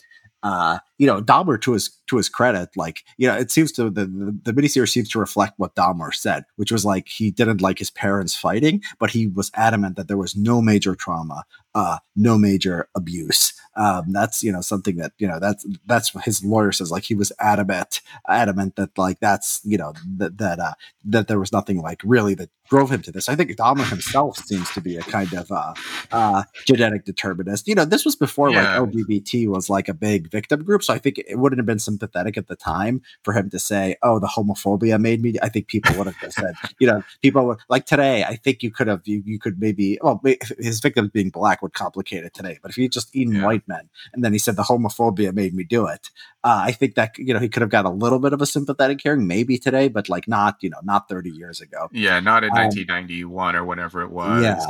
[0.44, 3.90] uh, you know, Dahmer to his to his credit, like you know, it seems to
[3.90, 7.62] the, the the miniseries seems to reflect what Dahmer said, which was like he didn't
[7.62, 11.98] like his parents fighting, but he was adamant that there was no major trauma, uh,
[12.16, 13.54] no major abuse.
[13.76, 16.92] Um, that's you know something that you know that's that's what his lawyer says.
[16.92, 20.74] Like he was adamant, adamant that like that's you know that that uh,
[21.06, 23.30] that there was nothing like really that drove him to this.
[23.30, 25.74] I think Dahmer himself seems to be a kind of uh,
[26.12, 27.68] uh, genetic determinist.
[27.68, 28.80] You know, this was before yeah.
[28.80, 31.80] like LGBT was like a big victim group, so I think it wouldn't have been
[31.80, 35.68] sympathetic at the time for him to say, "Oh, the homophobia made me." I think
[35.68, 38.24] people would have said, you know, people would like today.
[38.24, 40.22] I think you could have you, you could maybe well
[40.60, 42.60] his victims being black would complicate it today.
[42.62, 43.46] But if he just eaten yeah.
[43.46, 46.10] white men and then he said the homophobia made me do it,
[46.44, 48.46] uh, I think that you know he could have got a little bit of a
[48.46, 51.90] sympathetic hearing maybe today, but like not you know not thirty years ago.
[51.92, 54.44] Yeah, not in um, 1991 or whatever it was.
[54.44, 54.66] Yeah,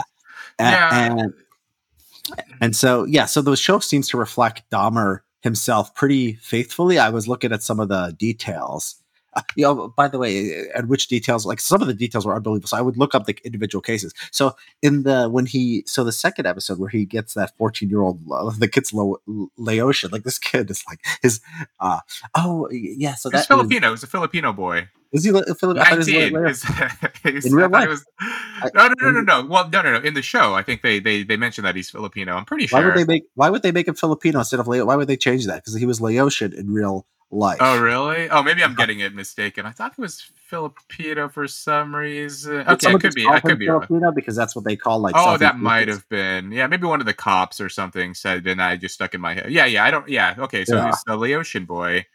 [0.59, 1.11] yeah.
[1.11, 1.33] And,
[2.61, 6.97] and so yeah, so the show seems to reflect Dahmer himself pretty faithfully.
[6.97, 8.95] I was looking at some of the details
[9.55, 12.67] you know, by the way, and which details, like some of the details were unbelievable.
[12.67, 14.13] So I would look up the individual cases.
[14.31, 18.01] So in the when he, so the second episode where he gets that fourteen year
[18.01, 19.17] old, uh, the kid's Lo,
[19.57, 21.41] Laotian, like this kid is like his,
[21.79, 21.99] uh,
[22.35, 23.91] oh yeah, so that's Filipino.
[23.91, 24.89] He's a Filipino boy.
[25.13, 25.83] Is he a Filipino?
[27.23, 27.87] in real life?
[27.87, 28.03] Was,
[28.73, 29.45] no, no, no, no, no.
[29.45, 29.99] Well, no, no, no.
[29.99, 32.35] In the show, I think they they they mentioned that he's Filipino.
[32.35, 32.79] I'm pretty sure.
[32.79, 34.87] Why would they make Why would they make him Filipino instead of Laotian?
[34.87, 35.57] Why would they change that?
[35.57, 37.57] Because he was Laotian in real life.
[37.59, 38.29] Oh, really?
[38.29, 39.65] Oh, maybe I'm getting it mistaken.
[39.65, 42.67] I thought it was Filipino for some reason.
[42.67, 43.27] Okay, it could be.
[43.27, 44.13] I could be Filipino wrong.
[44.13, 45.15] because that's what they call like.
[45.17, 46.51] Oh, that might have been.
[46.51, 49.33] Yeah, maybe one of the cops or something said, and I just stuck in my
[49.33, 49.51] head.
[49.51, 49.83] Yeah, yeah.
[49.83, 50.07] I don't.
[50.07, 50.35] Yeah.
[50.37, 50.85] Okay, so yeah.
[50.87, 52.05] he's a Laotian boy.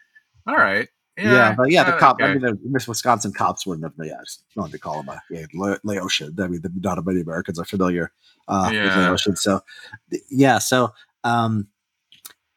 [0.47, 0.89] All right.
[1.17, 2.17] Yeah, yeah, but yeah, the uh, cop.
[2.17, 2.27] Okay.
[2.27, 4.07] I mean, the Miss Wisconsin cops wouldn't have.
[4.07, 6.39] Yeah, just wanted to call him a yeah, Laotian.
[6.41, 8.13] I mean, not many Americans are familiar
[8.47, 8.85] uh, yeah.
[8.85, 9.37] with Laotian.
[9.37, 9.61] So,
[10.31, 10.93] yeah, so
[11.25, 11.67] um,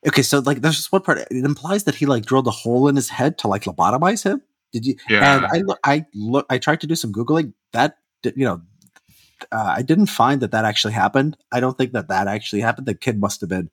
[0.07, 1.19] Okay, so like there's just one part.
[1.19, 4.41] It implies that he like drilled a hole in his head to like lobotomize him.
[4.71, 4.95] Did you?
[5.09, 5.37] Yeah.
[5.37, 7.53] And I look, I look, I tried to do some googling.
[7.73, 8.61] That you know,
[9.51, 11.37] uh, I didn't find that that actually happened.
[11.51, 12.87] I don't think that that actually happened.
[12.87, 13.69] The kid must have been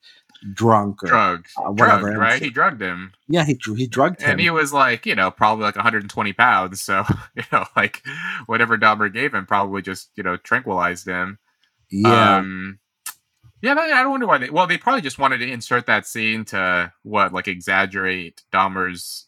[0.53, 2.11] drunk or drugged, uh, whatever.
[2.11, 2.43] Drugged, right?
[2.43, 3.13] He drugged him.
[3.29, 6.83] Yeah, he he drugged him, and he was like, you know, probably like 120 pounds.
[6.83, 8.03] So you know, like
[8.47, 11.39] whatever Dahmer gave him probably just you know tranquilized him.
[11.91, 12.37] Yeah.
[12.37, 12.79] Um,
[13.63, 14.51] yeah, I don't wonder why they.
[14.51, 19.27] Well, they probably just wanted to insert that scene to what, like, exaggerate Dahmer's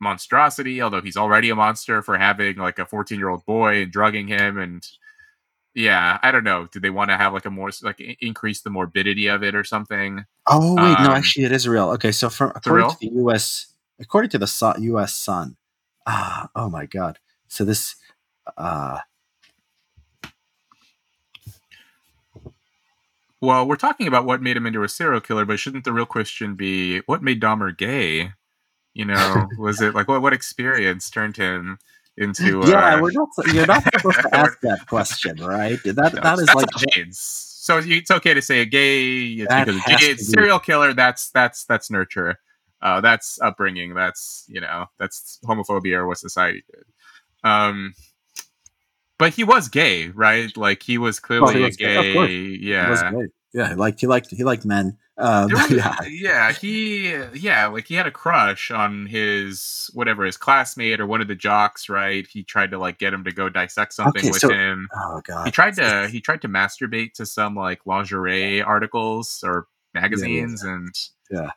[0.00, 0.82] monstrosity.
[0.82, 4.28] Although he's already a monster for having like a 14 year old boy and drugging
[4.28, 4.86] him, and
[5.74, 6.66] yeah, I don't know.
[6.66, 9.64] Did they want to have like a more like increase the morbidity of it or
[9.64, 10.24] something?
[10.46, 11.90] Oh wait, um, no, actually, it is real.
[11.90, 13.72] Okay, so from according to the U.S.
[13.98, 15.14] according to the U.S.
[15.14, 15.56] Sun,
[16.06, 17.18] ah, oh my god.
[17.48, 17.96] So this,
[18.56, 18.98] uh
[23.40, 26.06] Well, we're talking about what made him into a serial killer, but shouldn't the real
[26.06, 28.32] question be what made Dahmer gay?
[28.92, 31.78] You know, was it like what what experience turned him
[32.16, 32.62] into?
[32.66, 33.28] Yeah, uh, we're not.
[33.52, 35.78] You're not supposed to ask that question, right?
[35.84, 37.18] That no, that is like AIDS.
[37.18, 40.92] So it's okay to say a gay because a gay serial killer.
[40.92, 42.38] That's that's that's nurture.
[42.82, 43.94] Uh, that's upbringing.
[43.94, 46.84] That's you know that's homophobia or what society did.
[47.42, 47.94] Um,
[49.20, 50.54] but he was gay, right?
[50.56, 52.12] Like he was clearly he was gay.
[52.12, 52.38] gay.
[52.60, 53.68] Yeah, he yeah.
[53.68, 54.96] He liked he liked he liked men.
[55.18, 56.52] Um, was, yeah, yeah.
[56.52, 61.28] He yeah, like he had a crush on his whatever his classmate or one of
[61.28, 62.26] the jocks, right?
[62.26, 64.88] He tried to like get him to go dissect something okay, with so, him.
[64.96, 65.44] Oh god.
[65.44, 70.70] He tried to he tried to masturbate to some like lingerie articles or magazines yeah.
[70.72, 70.94] and
[71.30, 71.50] yeah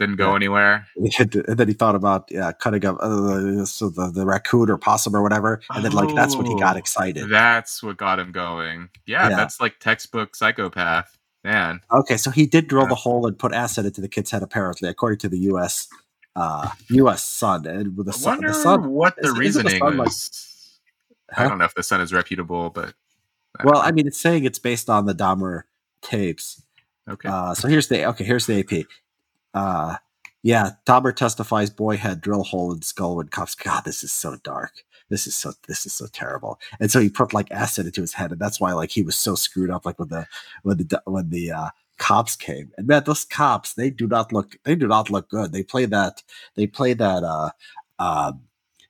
[0.00, 0.36] didn't go yeah.
[0.36, 0.86] anywhere.
[1.20, 5.14] And then he thought about yeah, cutting up uh, so the, the raccoon or possum
[5.14, 7.28] or whatever, and then like that's when he got oh, excited.
[7.28, 8.88] That's what got him going.
[9.06, 9.36] Yeah, yeah.
[9.36, 11.80] that's like textbook psychopath, man.
[11.92, 12.88] Okay, so he did drill yeah.
[12.88, 15.88] the hole and put acid into the kid's head, apparently, according to the U.S.
[16.34, 17.22] Uh, U.S.
[17.22, 17.66] Sun.
[17.66, 20.12] And with the sun, the sun, what the is, reasoning the like.
[21.32, 21.44] Huh?
[21.44, 22.94] I don't know if the Sun is reputable, but
[23.58, 23.80] I well, know.
[23.80, 25.62] I mean, it's saying it's based on the Dahmer
[26.02, 26.62] tapes.
[27.08, 27.28] Okay.
[27.28, 28.24] Uh, so here's the okay.
[28.24, 28.86] Here's the AP.
[29.54, 29.96] Uh,
[30.42, 33.54] yeah, Dahmer testifies boy had drill hole in skull when cops.
[33.54, 34.72] God, this is so dark.
[35.10, 36.58] This is so this is so terrible.
[36.78, 39.16] And so he put like acid into his head, and that's why like he was
[39.16, 39.84] so screwed up.
[39.84, 40.26] Like when the
[40.62, 44.56] when the when the uh, cops came, and man, those cops they do not look
[44.64, 45.52] they do not look good.
[45.52, 46.22] They play that
[46.54, 47.50] they play that uh,
[47.98, 48.32] uh,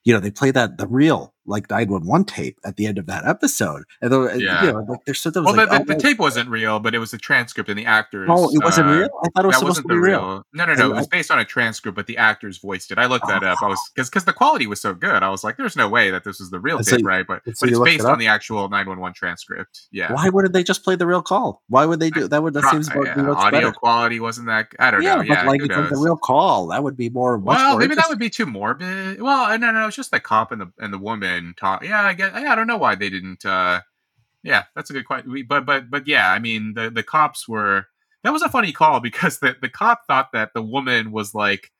[0.04, 3.26] you know they play that the real like 911 tape at the end of that
[3.26, 3.84] episode.
[4.00, 4.64] And though, yeah.
[4.64, 6.98] you know, like there's so well, like, the, oh, the, tape wasn't real, but it
[6.98, 8.28] was a transcript and the actors.
[8.30, 9.08] Oh, it wasn't uh, real.
[9.24, 10.20] I thought it was supposed to be real.
[10.20, 10.46] real.
[10.54, 10.90] No, no, no.
[10.92, 12.98] it was based on a transcript, but the actors voiced it.
[12.98, 13.48] I looked that oh.
[13.48, 13.62] up.
[13.62, 15.22] I was because because the quality was so good.
[15.22, 17.26] I was like, there's no way that this is the real and tape, so, right?
[17.26, 19.88] But so but it's based it on the actual 911 transcript.
[19.90, 20.12] Yeah.
[20.12, 21.62] Why wouldn't they just play the real call?
[21.68, 22.42] Why would they do that?
[22.42, 23.72] Would that seems uh, yeah, audio better.
[23.72, 24.68] quality wasn't that?
[24.78, 25.22] I don't yeah, know.
[25.22, 26.68] Yeah, like like the real call.
[26.68, 27.38] That would be more.
[27.38, 29.20] Well, more maybe that would be too morbid.
[29.20, 31.84] Well, no, no, it's just the cop and the and the woman talk.
[31.84, 33.44] Yeah, I guess I don't know why they didn't.
[33.44, 33.80] uh
[34.42, 35.46] Yeah, that's a good question.
[35.48, 37.86] But but but yeah, I mean the the cops were.
[38.24, 41.70] That was a funny call because the the cop thought that the woman was like.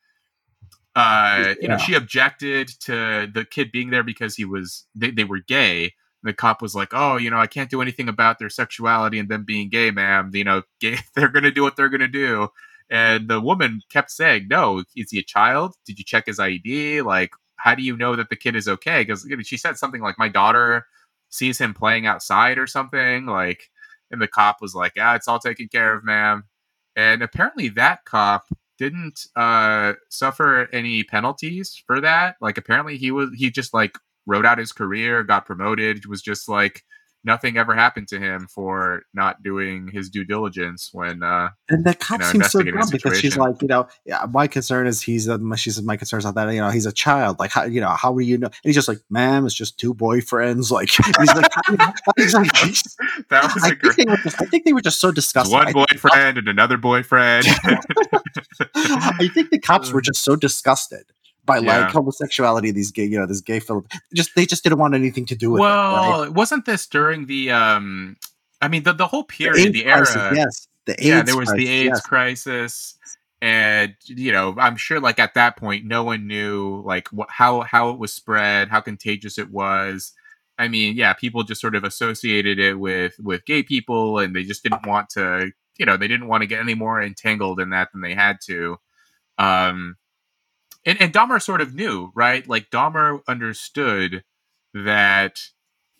[0.96, 5.24] Uh, you know, she objected to the kid being there because he was they, they
[5.24, 5.94] were gay.
[6.24, 9.28] The cop was like, "Oh, you know, I can't do anything about their sexuality and
[9.28, 10.30] them being gay, ma'am.
[10.34, 12.48] You know, gay, they're gonna do what they're gonna do."
[12.90, 15.76] And the woman kept saying, "No, is he a child?
[15.86, 17.02] Did you check his ID?
[17.02, 17.30] Like,
[17.62, 19.02] how do you know that the kid is okay?
[19.02, 20.86] Because you know, she said something like, "My daughter
[21.30, 23.70] sees him playing outside or something." Like,
[24.10, 26.44] and the cop was like, "Yeah, it's all taken care of, ma'am."
[26.96, 28.46] And apparently, that cop
[28.78, 32.36] didn't uh, suffer any penalties for that.
[32.40, 33.96] Like, apparently, he was he just like
[34.26, 36.84] wrote out his career, got promoted, was just like
[37.24, 41.94] nothing ever happened to him for not doing his due diligence when uh and the
[41.94, 45.02] cop you know, seems so dumb because she's like you know yeah my concern is
[45.02, 47.38] he's a she said my concern is not that you know he's a child.
[47.38, 48.46] Like how you know how are you know?
[48.46, 50.70] And he's just like ma'am it's just two boyfriends.
[50.80, 51.50] Like he's like,
[52.16, 55.10] he's like that was I, think they were just, I think they were just so
[55.10, 55.52] disgusted.
[55.52, 57.44] one boyfriend and another boyfriend.
[58.74, 61.04] I think the cops were just so disgusted
[61.50, 61.80] by yeah.
[61.80, 63.84] like homosexuality these gay you know this gay film
[64.14, 66.32] just they just didn't want anything to do with well, it well right?
[66.32, 68.16] wasn't this during the um
[68.60, 71.36] i mean the, the whole period the, the era crisis, yes the AIDS yeah there
[71.36, 72.00] was crisis, the aids yes.
[72.00, 72.98] crisis
[73.42, 77.60] and you know i'm sure like at that point no one knew like what how
[77.62, 80.12] how it was spread how contagious it was
[80.58, 84.44] i mean yeah people just sort of associated it with with gay people and they
[84.44, 87.70] just didn't want to you know they didn't want to get any more entangled in
[87.70, 88.76] that than they had to
[89.38, 89.96] um
[90.86, 92.46] and, and Dahmer sort of knew, right?
[92.48, 94.24] Like Dahmer understood
[94.74, 95.40] that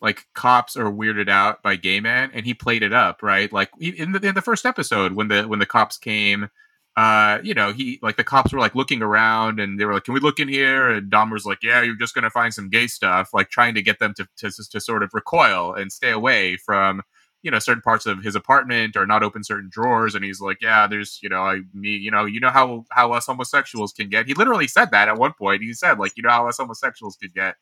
[0.01, 3.53] like cops are weirded out by gay men, and he played it up, right?
[3.53, 6.49] Like in the in the first episode when the when the cops came,
[6.97, 10.05] uh, you know, he like the cops were like looking around and they were like,
[10.05, 12.87] "Can we look in here?" And Dahmer's like, "Yeah, you're just gonna find some gay
[12.87, 16.57] stuff," like trying to get them to to, to sort of recoil and stay away
[16.57, 17.03] from
[17.43, 20.59] you know certain parts of his apartment or not open certain drawers and he's like
[20.61, 24.09] yeah there's you know i me you know you know how how us homosexuals can
[24.09, 26.59] get he literally said that at one point he said like you know how us
[26.59, 27.57] homosexuals could get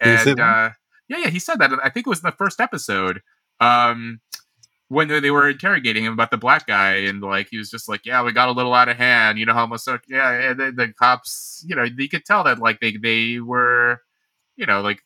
[0.00, 0.70] and uh,
[1.08, 3.20] yeah yeah he said that i think it was in the first episode
[3.60, 4.20] um
[4.88, 8.04] when they were interrogating him about the black guy and like he was just like
[8.04, 10.92] yeah we got a little out of hand you know homosexual yeah and the, the
[10.94, 14.00] cops you know you could tell that like they they were
[14.56, 15.00] you know like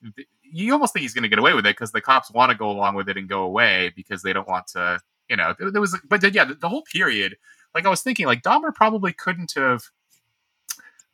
[0.55, 2.57] you almost think he's going to get away with it because the cops want to
[2.57, 5.81] go along with it and go away because they don't want to, you know, there,
[5.81, 7.37] was, but yeah, the, the, whole period,
[7.75, 9.83] like I was thinking, like Dahmer probably couldn't have.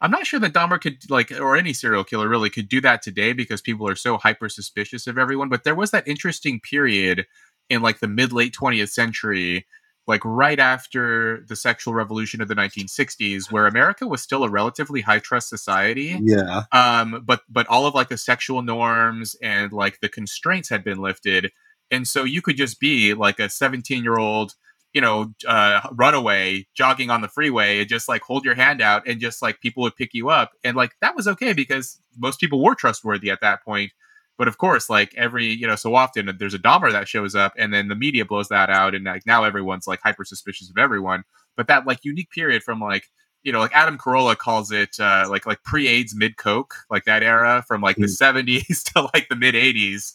[0.03, 3.01] I'm not sure that Dahmer could like, or any serial killer really could do that
[3.03, 5.49] today because people are so hyper suspicious of everyone.
[5.49, 7.27] But there was that interesting period
[7.71, 9.67] in like the mid late 20th century
[10.11, 15.01] like right after the sexual revolution of the 1960s where america was still a relatively
[15.01, 16.65] high trust society yeah.
[16.73, 20.99] um but but all of like the sexual norms and like the constraints had been
[20.99, 21.53] lifted.
[21.91, 24.55] And so you could just be like a 17 year old
[24.93, 29.07] you know uh runaway jogging on the freeway and just like hold your hand out
[29.07, 30.53] and just like people would pick you up.
[30.65, 33.93] And like that was okay because most people were trustworthy at that point
[34.41, 37.53] but of course, like every, you know, so often there's a Dahmer that shows up
[37.59, 40.79] and then the media blows that out and like now everyone's like hyper suspicious of
[40.79, 41.25] everyone.
[41.59, 43.05] But that like unique period from like,
[43.43, 47.23] you know, like Adam Carolla calls it uh, like like pre-AIDS mid coke, like that
[47.23, 50.15] era from like the 70s to like the mid 80s.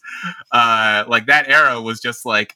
[0.52, 2.56] Uh, like that era was just like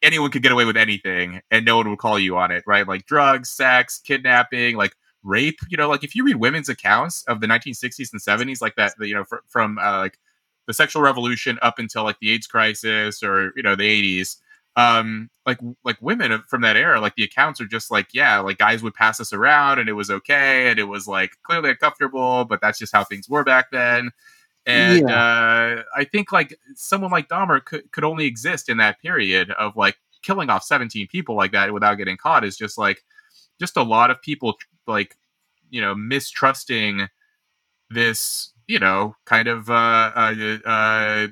[0.00, 2.88] anyone could get away with anything and no one would call you on it, right?
[2.88, 5.58] Like drugs, sex, kidnapping, like rape.
[5.68, 8.94] You know, like if you read women's accounts of the 1960s and 70s, like that,
[8.98, 10.18] you know, fr- from uh, like
[10.66, 14.36] the sexual revolution up until like the AIDS crisis or you know the 80s
[14.76, 18.56] um like like women from that era like the accounts are just like yeah like
[18.58, 22.44] guys would pass us around and it was okay and it was like clearly uncomfortable
[22.46, 24.10] but that's just how things were back then
[24.64, 25.14] and yeah.
[25.14, 29.76] uh i think like someone like dahmer could, could only exist in that period of
[29.76, 33.04] like killing off 17 people like that without getting caught is just like
[33.60, 35.16] just a lot of people like
[35.68, 37.08] you know mistrusting
[37.90, 41.26] this you know, kind of uh, uh, uh,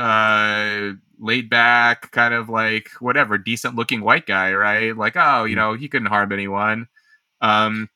[0.00, 4.96] uh, laid back, kind of like whatever, decent looking white guy, right?
[4.96, 5.58] Like, oh, you mm.
[5.58, 6.88] know, he couldn't harm anyone.
[7.42, 7.90] Um,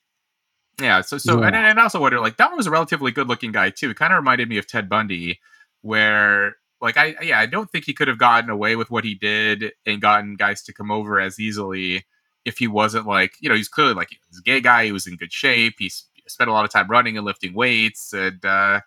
[0.79, 1.01] yeah.
[1.01, 1.47] So, so, yeah.
[1.47, 3.89] And, and also wonder, like, Dahmer was a relatively good looking guy too.
[3.89, 5.39] It kind of reminded me of Ted Bundy,
[5.81, 9.15] where like I yeah I don't think he could have gotten away with what he
[9.15, 12.05] did and gotten guys to come over as easily
[12.45, 15.07] if he wasn't like you know he's clearly like he's a gay guy he was
[15.07, 18.81] in good shape he's spent a lot of time running and lifting weights, and uh,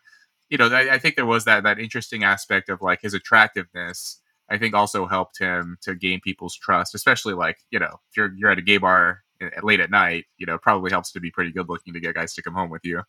[0.48, 4.20] you know, I, I, think there was that that interesting aspect of like his attractiveness.
[4.48, 8.32] I think also helped him to gain people's trust, especially like you know, if you're
[8.36, 9.22] you're at a gay bar
[9.62, 12.34] late at night, you know, probably helps to be pretty good looking to get guys
[12.34, 13.02] to come home with you.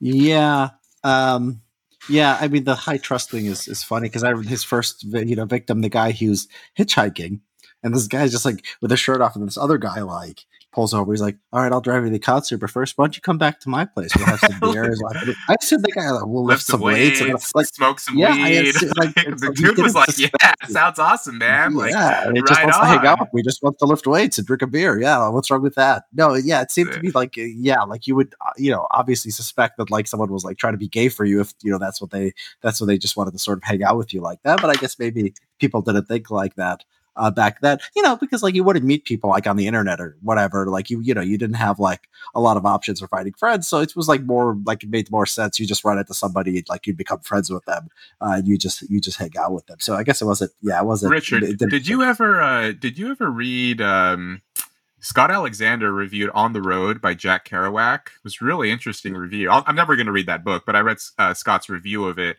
[0.00, 0.70] Yeah.
[1.04, 1.62] Um,
[2.08, 5.36] yeah, I mean the high trust thing is is funny because I his first you
[5.36, 6.46] know victim, the guy who's
[6.78, 7.40] hitchhiking,
[7.82, 10.44] and this guy's just like with his shirt off, and this other guy like
[10.76, 11.10] pulls over.
[11.10, 13.22] He's like, "All right, I'll drive you to the concert, but first, why don't you
[13.22, 14.14] come back to my place?
[14.14, 15.02] We'll have some beers."
[15.48, 18.74] I said, "The guy will lift, lift some weights, weights like smoke some yeah, weed."
[18.96, 20.28] like, the dude was like, "Yeah,
[20.68, 22.82] sounds awesome, man!" Like, yeah, he just wants on.
[22.82, 23.28] to hang out.
[23.32, 25.00] We just want to lift weights and drink a beer.
[25.00, 26.04] Yeah, what's wrong with that?
[26.12, 29.30] No, yeah, it seemed to be like, yeah, like you would, uh, you know, obviously
[29.30, 31.78] suspect that like someone was like trying to be gay for you if you know
[31.78, 34.20] that's what they that's what they just wanted to sort of hang out with you
[34.20, 34.60] like that.
[34.60, 36.84] But I guess maybe people didn't think like that
[37.16, 40.00] uh, back then, you know, because like you wouldn't meet people like on the internet
[40.00, 40.66] or whatever.
[40.66, 43.66] Like you, you know, you didn't have like a lot of options for finding friends.
[43.66, 45.58] So it was like more like it made more sense.
[45.58, 47.88] You just run into somebody, like you'd become friends with them,
[48.20, 49.78] uh, and you just you just hang out with them.
[49.80, 50.52] So I guess it wasn't.
[50.60, 51.12] Yeah, it wasn't.
[51.12, 53.80] Richard, it did you ever uh, did you ever read?
[53.80, 54.42] Um,
[54.98, 58.06] Scott Alexander reviewed On the Road by Jack Kerouac.
[58.06, 59.50] It was really interesting review.
[59.50, 62.18] i am never going to read that book, but I read uh, Scott's review of
[62.18, 62.38] it,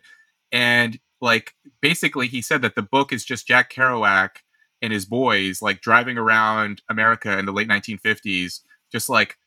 [0.51, 4.37] and like basically he said that the book is just Jack Kerouac
[4.81, 8.61] and his boys like driving around America in the late 1950s,
[8.91, 9.37] just like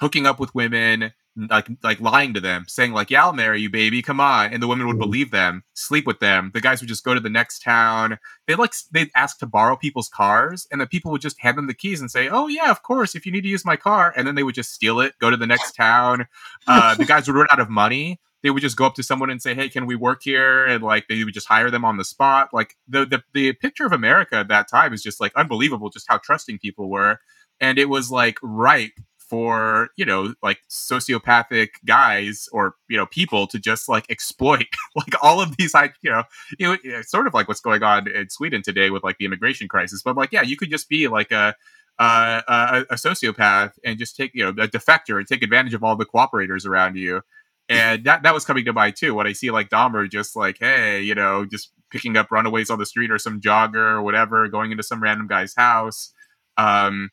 [0.00, 3.70] hooking up with women, like like lying to them, saying like, "Yeah, I'll marry you,
[3.70, 4.02] baby.
[4.02, 5.02] Come on," and the women would mm-hmm.
[5.02, 6.50] believe them, sleep with them.
[6.52, 8.18] The guys would just go to the next town.
[8.46, 11.66] They like they'd ask to borrow people's cars, and the people would just hand them
[11.66, 13.14] the keys and say, "Oh yeah, of course.
[13.14, 15.30] If you need to use my car," and then they would just steal it, go
[15.30, 16.26] to the next town.
[16.66, 19.30] Uh, the guys would run out of money they would just go up to someone
[19.30, 21.96] and say, "Hey, can we work here?" And like they would just hire them on
[21.96, 22.50] the spot.
[22.52, 26.06] Like the the the picture of America at that time is just like unbelievable, just
[26.08, 27.18] how trusting people were,
[27.60, 28.98] and it was like ripe
[29.30, 35.14] for you know like sociopathic guys or you know people to just like exploit like
[35.22, 36.24] all of these like you know
[36.58, 39.68] know it's sort of like what's going on in Sweden today with like the immigration
[39.68, 40.02] crisis.
[40.02, 41.54] But like yeah, you could just be like a
[41.98, 45.84] uh, a, a sociopath and just take you know a defector and take advantage of
[45.84, 47.20] all the cooperators around you
[47.70, 49.14] and that that was coming to mind too.
[49.14, 52.80] When I see like Dahmer just like, hey, you know, just picking up runaways on
[52.80, 56.12] the street or some jogger or whatever, going into some random guy's house.
[56.56, 57.10] Um,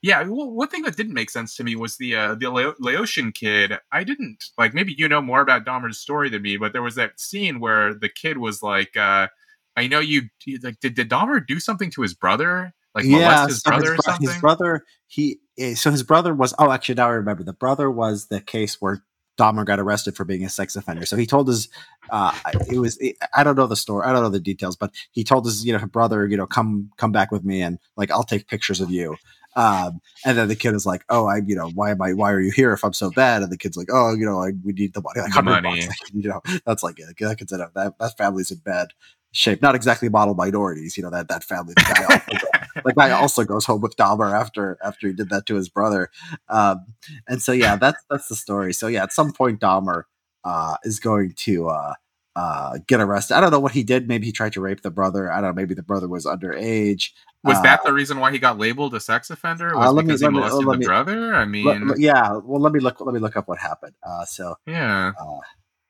[0.00, 2.72] yeah, well, one thing that didn't make sense to me was the uh, the La-
[2.80, 3.74] Laotian kid.
[3.92, 4.72] I didn't like.
[4.72, 7.92] Maybe you know more about Dahmer's story than me, but there was that scene where
[7.92, 9.28] the kid was like, uh,
[9.76, 10.22] "I know you."
[10.62, 12.72] Like, did did Dahmer do something to his brother?
[12.94, 16.54] Like yeah, his so brother his, his brother, he eh, so his brother was.
[16.58, 17.44] Oh, actually, now I remember.
[17.44, 19.04] The brother was the case where
[19.42, 21.04] Dahmer got arrested for being a sex offender.
[21.04, 21.68] So he told his,
[22.10, 22.32] uh,
[22.70, 25.24] it was, it, I don't know the story, I don't know the details, but he
[25.24, 28.22] told his, you know, brother, you know, come, come back with me and like, I'll
[28.22, 29.16] take pictures of you.
[29.56, 32.14] Um, and then the kid is like, "Oh, I, you know, why am I?
[32.14, 34.42] Why are you here if I'm so bad?" And the kid's like, "Oh, you know,
[34.42, 35.82] I, we need the money, like money.
[35.82, 36.00] Bucks.
[36.14, 38.88] you know, that's like a, that kid's in a, that that family's in bad
[39.32, 39.60] shape.
[39.60, 41.74] Not exactly model minorities, you know, that that family.
[41.74, 45.54] The guy the guy also goes home with Dahmer after after he did that to
[45.54, 46.10] his brother.
[46.48, 46.86] Um,
[47.28, 48.72] and so yeah, that's that's the story.
[48.72, 50.04] So yeah, at some point Dahmer
[50.44, 51.94] uh, is going to uh,
[52.34, 53.36] uh, get arrested.
[53.36, 54.08] I don't know what he did.
[54.08, 55.30] Maybe he tried to rape the brother.
[55.30, 55.60] I don't know.
[55.60, 57.10] Maybe the brother was underage.
[57.44, 59.76] Was uh, that the reason why he got labeled a sex offender?
[59.76, 61.34] Was uh, because me, he molested me, the brother?
[61.34, 62.32] I mean, yeah.
[62.36, 63.00] Well, let me look.
[63.00, 63.94] Let me look up what happened.
[64.02, 65.12] Uh, so yeah.
[65.20, 65.38] Uh,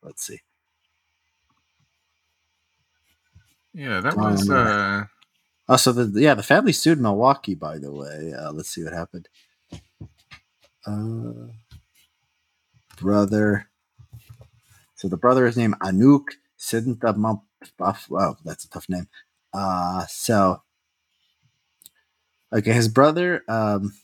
[0.03, 0.41] let's see.
[3.75, 4.51] Yeah, that was.
[4.51, 5.05] uh
[5.69, 7.55] Oh, so the yeah, the family sued Milwaukee.
[7.55, 9.29] By the way, uh, let's see what happened.
[10.87, 11.53] Uh,
[12.99, 13.69] brother.
[14.97, 16.25] So the brother is named Anouk
[16.59, 17.15] Sidnta
[18.11, 19.09] Wow, that's a tough name.
[19.53, 20.63] Uh, so
[22.53, 23.43] okay, his brother.
[23.49, 23.95] Um,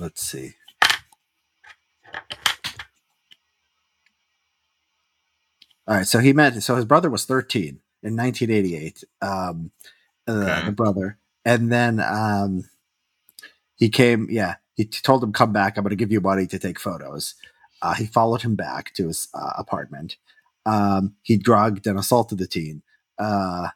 [0.00, 0.54] let's see.
[5.88, 6.60] All right, so he met.
[6.62, 9.04] So his brother was 13 in 1988.
[9.22, 9.70] Um,
[10.28, 10.66] uh, okay.
[10.66, 12.68] the brother, and then um,
[13.76, 14.26] he came.
[14.30, 15.76] Yeah, he told him, "Come back.
[15.76, 17.34] I'm going to give you money to take photos."
[17.82, 20.16] Uh, he followed him back to his uh, apartment.
[20.64, 22.82] Um, he drugged and assaulted the teen.
[23.18, 23.68] Uh,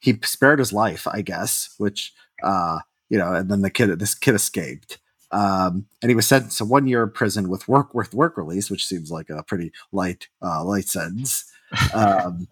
[0.00, 4.14] he spared his life, I guess, which uh, you know, and then the kid, this
[4.14, 4.98] kid escaped.
[5.32, 8.70] Um, and he was sentenced to one year in prison with work with work release,
[8.70, 11.50] which seems like a pretty light uh, light sentence.
[11.94, 12.48] Um,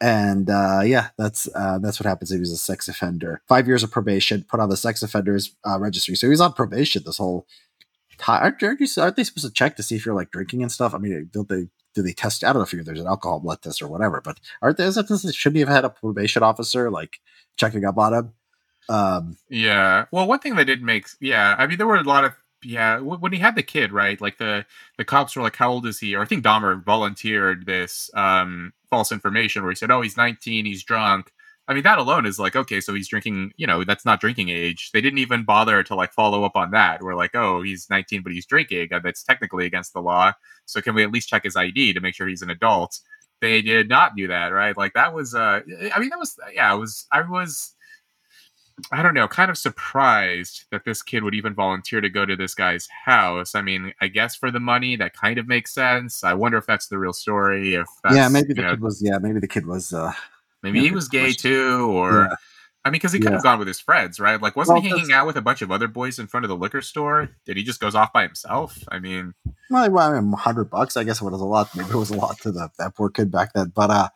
[0.00, 2.30] and uh, yeah, that's uh, that's what happens.
[2.30, 3.42] He was a sex offender.
[3.48, 6.14] Five years of probation, put on the sex offenders uh, registry.
[6.14, 7.46] So he was on probation this whole
[8.16, 8.42] time.
[8.42, 10.70] Aren't, aren't, you, aren't they supposed to check to see if you're like drinking and
[10.70, 10.94] stuff?
[10.94, 11.68] I mean, don't they?
[11.94, 12.44] Do they test?
[12.44, 14.92] I don't know if there's an alcohol blood test or whatever, but aren't there?
[14.92, 17.18] Shouldn't he have had a probation officer like
[17.56, 18.32] checking up on him?
[18.88, 20.06] Um, yeah.
[20.10, 22.32] Well, one thing that did make, yeah, I mean, there were a lot of,
[22.64, 24.20] yeah, when he had the kid, right?
[24.20, 24.66] Like the
[24.96, 28.72] the cops were like, "How old is he?" Or I think Dahmer volunteered this um,
[28.90, 31.30] false information where he said, "Oh, he's 19, he's drunk."
[31.68, 34.48] I mean, that alone is like, okay, so he's drinking, you know, that's not drinking
[34.48, 34.90] age.
[34.92, 37.02] They didn't even bother to like follow up on that.
[37.02, 38.88] We're like, oh, he's 19, but he's drinking.
[39.04, 40.32] That's technically against the law.
[40.64, 42.98] So can we at least check his ID to make sure he's an adult?
[43.40, 44.76] They did not do that, right?
[44.76, 45.60] Like that was, uh,
[45.94, 47.74] I mean, that was, yeah, it was, I was,
[48.92, 52.36] I don't know, kind of surprised that this kid would even volunteer to go to
[52.36, 53.54] this guy's house.
[53.54, 56.24] I mean, I guess for the money, that kind of makes sense.
[56.24, 57.74] I wonder if that's the real story.
[57.74, 60.12] If yeah, maybe the know, kid was yeah, maybe the kid was uh
[60.62, 62.36] maybe he was gay too, or yeah.
[62.84, 63.32] I mean, because he could yeah.
[63.32, 64.40] have gone with his friends, right?
[64.40, 66.48] Like, wasn't well, he hanging out with a bunch of other boys in front of
[66.48, 67.28] the liquor store?
[67.44, 68.82] Did he just goes off by himself?
[68.88, 69.34] I mean,
[69.68, 70.96] well, I mean, hundred bucks.
[70.96, 71.68] I guess it was a lot.
[71.76, 73.72] Maybe it was a lot to the, that poor kid back then.
[73.74, 74.08] But uh,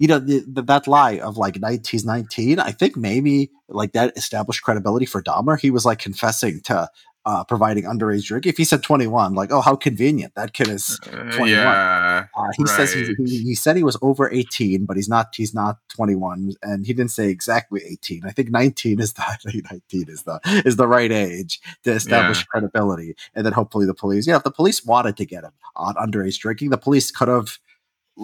[0.00, 4.62] you know, the, the, that lie of like 1919, I think maybe like that established
[4.62, 5.60] credibility for Dahmer.
[5.60, 6.88] He was like confessing to
[7.26, 8.46] uh, providing underage drink.
[8.46, 10.34] If he said 21, like, oh, how convenient.
[10.36, 12.76] That kid is uh, yeah, uh, he right.
[12.76, 16.54] says he, he, he, said he was over 18, but he's not, he's not 21.
[16.62, 18.22] And he didn't say exactly 18.
[18.24, 19.22] I think 19 is the,
[19.70, 22.44] 19 is the, is the right age to establish yeah.
[22.50, 23.14] credibility.
[23.34, 26.38] And then hopefully the police, yeah, if the police wanted to get him on underage
[26.38, 27.58] drinking, the police could have,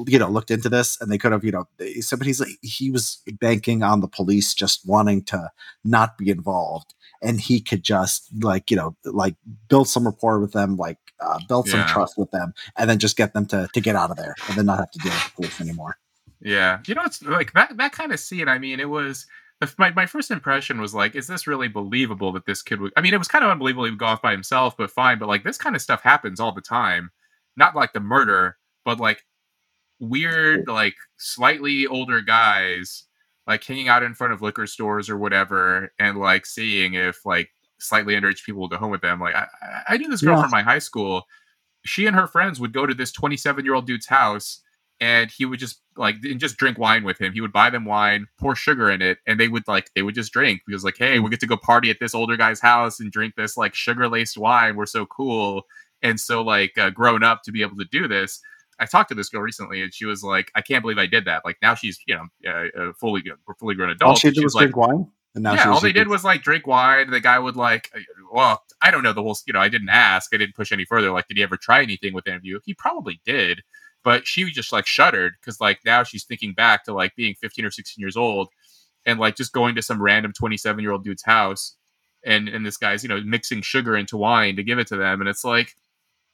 [0.07, 1.67] you know looked into this and they could have you know
[2.01, 5.51] somebody's like he was banking on the police just wanting to
[5.85, 9.35] not be involved and he could just like you know like
[9.69, 11.87] build some rapport with them like uh, build some yeah.
[11.87, 14.59] trust with them and then just get them to to get out of there and
[14.59, 15.97] then not have to deal with the police anymore
[16.41, 19.27] yeah you know it's like that that kind of scene i mean it was
[19.79, 22.93] my, my first impression was like, is this really believable that this kid would?
[22.97, 25.19] I mean, it was kind of unbelievable he would go off by himself, but fine.
[25.19, 27.11] But like, this kind of stuff happens all the time.
[27.57, 29.25] Not like the murder, but like
[30.01, 33.05] weird, like slightly older guys
[33.47, 37.51] like hanging out in front of liquor stores or whatever, and like seeing if like
[37.79, 39.21] slightly underage people will go home with them.
[39.21, 39.47] Like I,
[39.89, 40.43] I knew this girl yeah.
[40.43, 41.23] from my high school.
[41.85, 44.63] She and her friends would go to this 27 year old dude's house,
[45.01, 47.33] and he would just like and just drink wine with him.
[47.33, 50.17] He would buy them wine, pour sugar in it, and they would like they would
[50.17, 52.99] just drink because like, hey, we get to go party at this older guy's house
[52.99, 54.75] and drink this like sugar laced wine.
[54.75, 55.63] We're so cool
[56.03, 58.41] and so like uh, grown up to be able to do this.
[58.79, 61.25] I talked to this girl recently, and she was like, "I can't believe I did
[61.25, 63.23] that." Like now she's you know uh, fully
[63.59, 64.09] fully grown adult.
[64.11, 65.07] All she did was like, drink wine.
[65.35, 67.11] And now yeah, all they did was like drink wine.
[67.11, 68.01] The guy would like, uh,
[68.33, 69.37] well, I don't know the whole.
[69.47, 70.35] You know, I didn't ask.
[70.35, 71.11] I didn't push any further.
[71.11, 72.61] Like, did he ever try anything with any of you?
[72.65, 73.63] He probably did,
[74.03, 77.67] but she just like shuddered because like now she's thinking back to like being 15
[77.67, 78.49] or 16 years old,
[79.05, 81.77] and like just going to some random 27 year old dude's house,
[82.25, 85.21] and and this guy's you know mixing sugar into wine to give it to them,
[85.21, 85.77] and it's like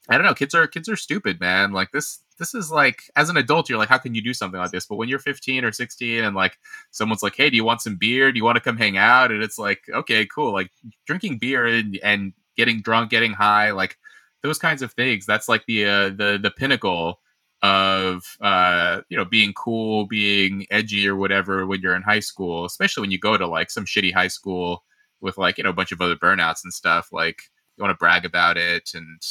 [0.09, 0.34] I don't know.
[0.34, 1.72] Kids are kids are stupid, man.
[1.72, 4.59] Like this this is like as an adult, you're like, how can you do something
[4.59, 4.84] like this?
[4.84, 6.59] But when you're 15 or 16 and like
[6.90, 8.32] someone's like, hey, do you want some beer?
[8.32, 9.30] Do you want to come hang out?
[9.30, 10.53] And it's like, okay, cool.
[10.53, 10.72] Like
[11.07, 13.97] drinking beer and, and getting drunk, getting high, like
[14.43, 15.24] those kinds of things.
[15.24, 17.20] That's like the uh, the the pinnacle
[17.62, 22.64] of uh, you know being cool, being edgy or whatever when you're in high school,
[22.64, 24.82] especially when you go to like some shitty high school
[25.20, 27.12] with like you know a bunch of other burnouts and stuff.
[27.12, 27.40] Like
[27.76, 29.22] you want to brag about it and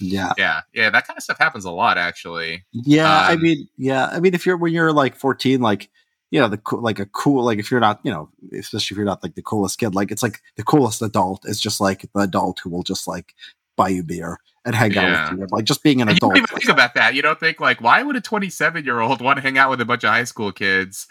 [0.00, 2.64] yeah yeah yeah that kind of stuff happens a lot actually.
[2.72, 5.90] Yeah, um, I mean yeah, I mean if you're when you're like 14, like
[6.30, 9.06] you know the like a cool like if you're not you know especially if you're
[9.06, 12.20] not like the coolest kid like it's like the coolest adult is just like the
[12.20, 13.34] adult who will just like
[13.76, 15.02] buy you beer and hang yeah.
[15.02, 15.46] out with you.
[15.50, 16.34] Like just being an and adult.
[16.34, 17.14] You don't even think about that.
[17.14, 19.80] You don't think like, why would a 27 year old want to hang out with
[19.80, 21.06] a bunch of high school kids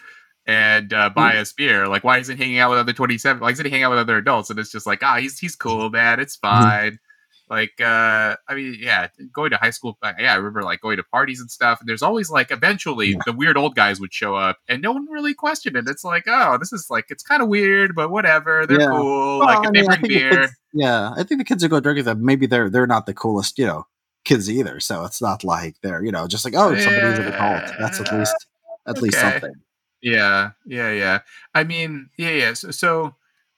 [0.46, 1.40] and uh, buy mm.
[1.40, 1.88] us beer?
[1.88, 3.42] Like, why isn't he hanging out with other 27?
[3.42, 4.50] Like, isn't he hanging out with other adults?
[4.50, 6.20] And it's just like, ah, oh, he's he's cool, man.
[6.20, 6.62] It's mm-hmm.
[6.62, 6.98] fine.
[7.54, 9.96] Like, uh, I mean, yeah, going to high school.
[10.02, 11.78] Uh, yeah, I remember like going to parties and stuff.
[11.78, 13.18] And there's always like, eventually, yeah.
[13.26, 15.86] the weird old guys would show up, and no one really questioned it.
[15.86, 18.66] It's like, oh, this is like, it's kind of weird, but whatever.
[18.66, 18.86] They're yeah.
[18.88, 19.38] cool.
[19.38, 20.40] Well, like, if I mean, they bring beer.
[20.40, 23.14] Kids, yeah, I think the kids who go drinking them, maybe they're they're not the
[23.14, 23.86] coolest, you know,
[24.24, 24.80] kids either.
[24.80, 27.72] So it's not like they're, you know, just like, oh, somebody's an adult.
[27.78, 28.46] That's at least
[28.86, 29.00] at okay.
[29.00, 29.54] least something.
[30.02, 31.20] Yeah, yeah, yeah.
[31.54, 32.52] I mean, yeah, yeah.
[32.54, 33.14] So, so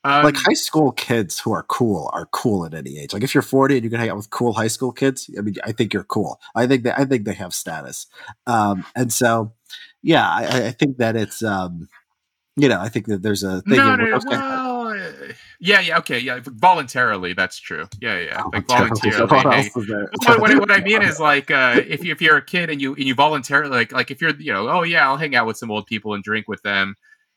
[0.07, 3.13] um, like high school kids who are cool are cool at any age.
[3.13, 5.41] Like if you're 40 and you can hang out with cool high school kids, I
[5.41, 6.41] mean, I think you're cool.
[6.55, 8.07] I think that I think they have status.
[8.47, 9.53] Um, and so,
[10.03, 11.89] yeah, I, I think that it's, um,
[12.55, 13.79] you know, I think that there's a thing.
[13.79, 14.97] No, no, well,
[15.59, 17.89] yeah, yeah, okay, yeah, voluntarily, that's true.
[18.01, 19.27] Yeah, yeah, like voluntarily.
[19.27, 22.81] what, what, what, I mean is like, uh, if you, if you're a kid and
[22.81, 25.49] you and you voluntarily like like if you're you know, oh yeah, I'll hang out
[25.49, 26.95] with some old people and drink with them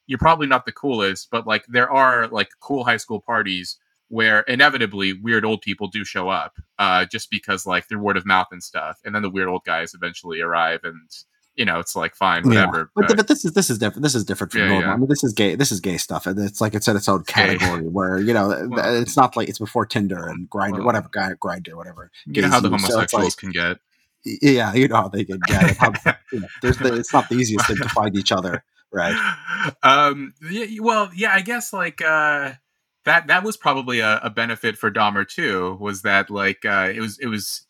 [0.10, 4.40] you're probably not the coolest, but like there are like cool high school parties where
[4.42, 8.48] inevitably weird old people do show up, uh, just because like they're word of mouth
[8.52, 11.00] and stuff, and then the weird old guys eventually arrive, and
[11.54, 12.80] you know it's like fine, whatever.
[12.80, 12.86] Yeah.
[12.96, 14.02] But, but, but, this is this is different.
[14.02, 14.88] This is different from yeah, normal.
[14.88, 14.94] Yeah.
[14.94, 15.54] I mean, this is gay.
[15.54, 18.48] This is gay stuff, and it's like it's in its own category where you know
[18.68, 22.10] well, it's not like it's before Tinder and Grindr well, whatever, Grindr, whatever.
[22.26, 23.78] You know how the homosexuals so like, can get.
[24.26, 25.78] Yeah, you know how they can get.
[25.78, 25.94] How,
[26.34, 29.16] you know, the, it's not the easiest thing to find each other right?
[29.84, 32.54] Um, yeah, well, yeah, I guess like uh,
[33.04, 35.78] that that was probably a, a benefit for Dahmer too.
[35.82, 37.66] Was that like uh, it was it was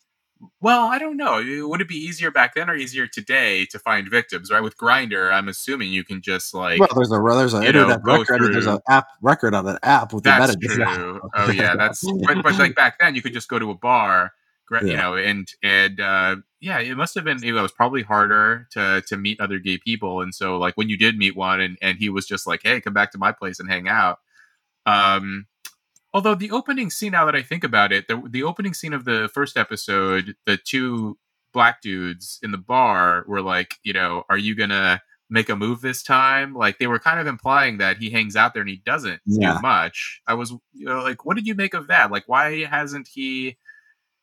[0.60, 1.42] well, I don't know.
[1.68, 4.50] Would it be easier back then or easier today to find victims?
[4.50, 8.04] Right with Grindr, I'm assuming you can just like well, there's a there's an internet
[8.04, 8.38] know, record.
[8.38, 8.52] Through.
[8.52, 10.94] There's an app record on an app with that's the metadata.
[10.94, 11.30] True.
[11.34, 14.32] oh yeah, that's but, but like back then you could just go to a bar
[14.70, 15.00] you yeah.
[15.00, 17.42] know, and and uh, yeah, it must have been.
[17.42, 20.96] It was probably harder to to meet other gay people, and so like when you
[20.96, 23.58] did meet one, and and he was just like, "Hey, come back to my place
[23.58, 24.18] and hang out."
[24.86, 25.46] Um,
[26.12, 29.04] although the opening scene, now that I think about it, the the opening scene of
[29.04, 31.18] the first episode, the two
[31.52, 35.80] black dudes in the bar were like, you know, are you gonna make a move
[35.80, 36.54] this time?
[36.54, 39.54] Like they were kind of implying that he hangs out there and he doesn't yeah.
[39.54, 40.20] do much.
[40.26, 42.10] I was, you know, like, what did you make of that?
[42.10, 43.56] Like, why hasn't he?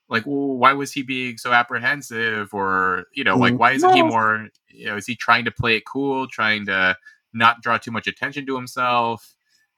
[0.09, 2.53] Like well, why was he being so apprehensive?
[2.53, 5.51] Or you know like mm, why isn't he more you know is he trying to
[5.51, 6.95] play it cool trying to
[7.33, 9.35] not draw too much attention to himself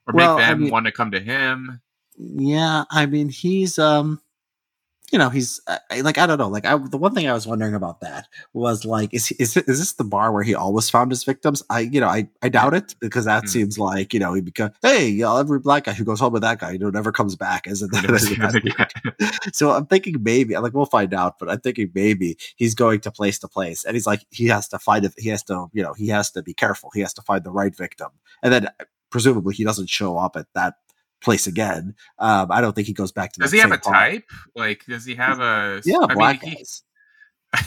[0.08, 1.82] or well, make them I mean, want to come to him?
[2.18, 4.22] Yeah i mean he's um
[5.12, 7.48] you know he's uh, like i don't know like I, the one thing i was
[7.48, 11.12] wondering about that was like is is is this the bar where he always found
[11.12, 11.64] his victims?
[11.70, 13.50] I you know i i doubt it because that mm.
[13.50, 16.34] seems like you know he become hey you know, every black guy who goes home
[16.34, 20.64] with that guy you know never comes back isn't that so i'm thinking maybe I'm
[20.64, 23.96] like we'll find out but i'm thinking maybe he's going to place to place and
[23.96, 26.42] he's like he has to find it he has to you know he has to
[26.42, 28.10] be careful he has to find the right victim
[28.44, 28.68] and then
[29.10, 30.76] presumably he doesn't show up at that
[31.22, 31.96] place again.
[32.18, 33.40] Um, I don't think he goes back to.
[33.42, 34.26] Does he have a type?
[34.56, 35.82] Like, does he have a?
[35.86, 36.84] Yeah, I black mean, guys.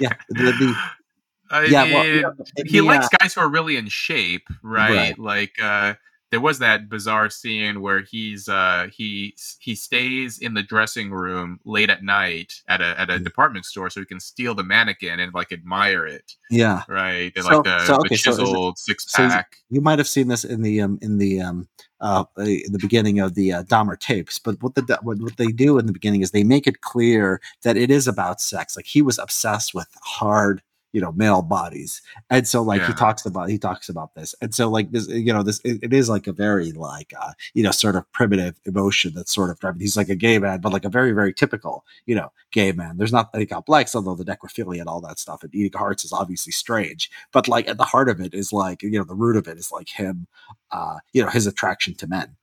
[0.00, 2.34] yeah, the, the yeah, well, know,
[2.66, 4.94] he likes guys who are really in shape, right?
[4.94, 5.18] right.
[5.18, 5.94] Like, uh,
[6.30, 11.58] there was that bizarre scene where he's uh he he stays in the dressing room
[11.64, 15.20] late at night at a at a department store so he can steal the mannequin
[15.20, 16.34] and like admire it.
[16.50, 16.82] Yeah.
[16.88, 17.32] Right.
[17.36, 19.56] so, like the, so, okay, the chiseled so six pack.
[19.56, 21.68] So you might have seen this in the um in the um
[22.00, 25.48] uh in the beginning of the uh, Dahmer tapes, but what the what, what they
[25.48, 28.76] do in the beginning is they make it clear that it is about sex.
[28.76, 30.62] Like he was obsessed with hard
[30.98, 32.02] you know male bodies.
[32.28, 32.88] And so like yeah.
[32.88, 34.34] he talks about he talks about this.
[34.42, 37.34] And so like this you know this it, it is like a very like uh
[37.54, 40.60] you know sort of primitive emotion that's sort of driving he's like a gay man
[40.60, 42.96] but like a very very typical you know gay man.
[42.96, 46.12] There's not like complex although the necrophilia and all that stuff and eating hearts is
[46.12, 47.08] obviously strange.
[47.32, 49.56] But like at the heart of it is like you know the root of it
[49.56, 50.26] is like him
[50.72, 52.34] uh you know his attraction to men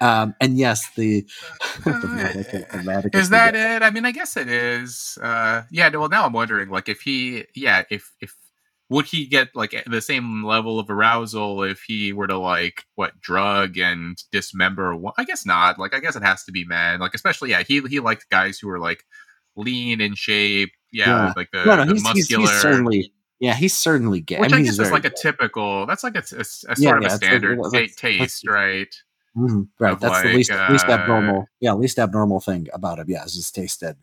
[0.00, 1.26] um, and yes, the,
[1.84, 3.82] the is that it?
[3.82, 5.18] I mean, I guess it is.
[5.22, 5.88] Uh, yeah.
[5.88, 8.34] Well, now I'm wondering, like, if he, yeah, if if
[8.90, 13.20] would he get like the same level of arousal if he were to like what
[13.20, 14.94] drug and dismember?
[14.94, 15.14] One?
[15.16, 15.78] I guess not.
[15.78, 17.00] Like, I guess it has to be men.
[17.00, 19.04] Like, especially yeah, he he liked guys who were like
[19.56, 21.32] lean in shape, yeah, yeah.
[21.36, 22.40] like the, no, no, the he's, muscular.
[22.42, 24.38] He's, he's certainly yeah, he's certainly gay.
[24.38, 25.12] Which I, mean, I guess is like good.
[25.12, 25.86] a typical.
[25.86, 28.94] That's like a, a, a sort yeah, of yeah, a standard a, taste, right?
[29.36, 29.98] Mm-hmm, right.
[29.98, 31.48] That's like, the least uh, least abnormal.
[31.60, 33.06] Yeah, least abnormal thing about him.
[33.08, 33.96] Yeah, is his tasted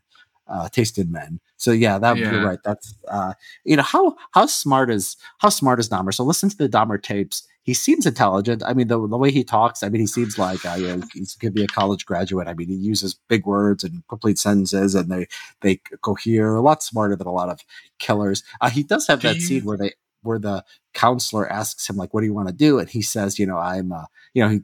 [0.51, 1.39] uh, tasted men.
[1.57, 2.31] So yeah, that yeah.
[2.31, 2.59] you're right.
[2.63, 6.13] That's uh, you know how how smart is how smart is Dahmer?
[6.13, 7.47] So listen to the Dahmer tapes.
[7.63, 8.63] He seems intelligent.
[8.65, 9.83] I mean, the, the way he talks.
[9.83, 12.47] I mean, he seems like uh, you know, he could be a college graduate.
[12.47, 15.27] I mean, he uses big words and complete sentences, and they
[15.61, 17.61] they cohere a lot smarter than a lot of
[17.99, 18.43] killers.
[18.59, 20.63] Uh, he does have that scene where they where the
[20.93, 23.57] counselor asks him like, "What do you want to do?" and he says, "You know,
[23.57, 24.61] I'm uh, you know he."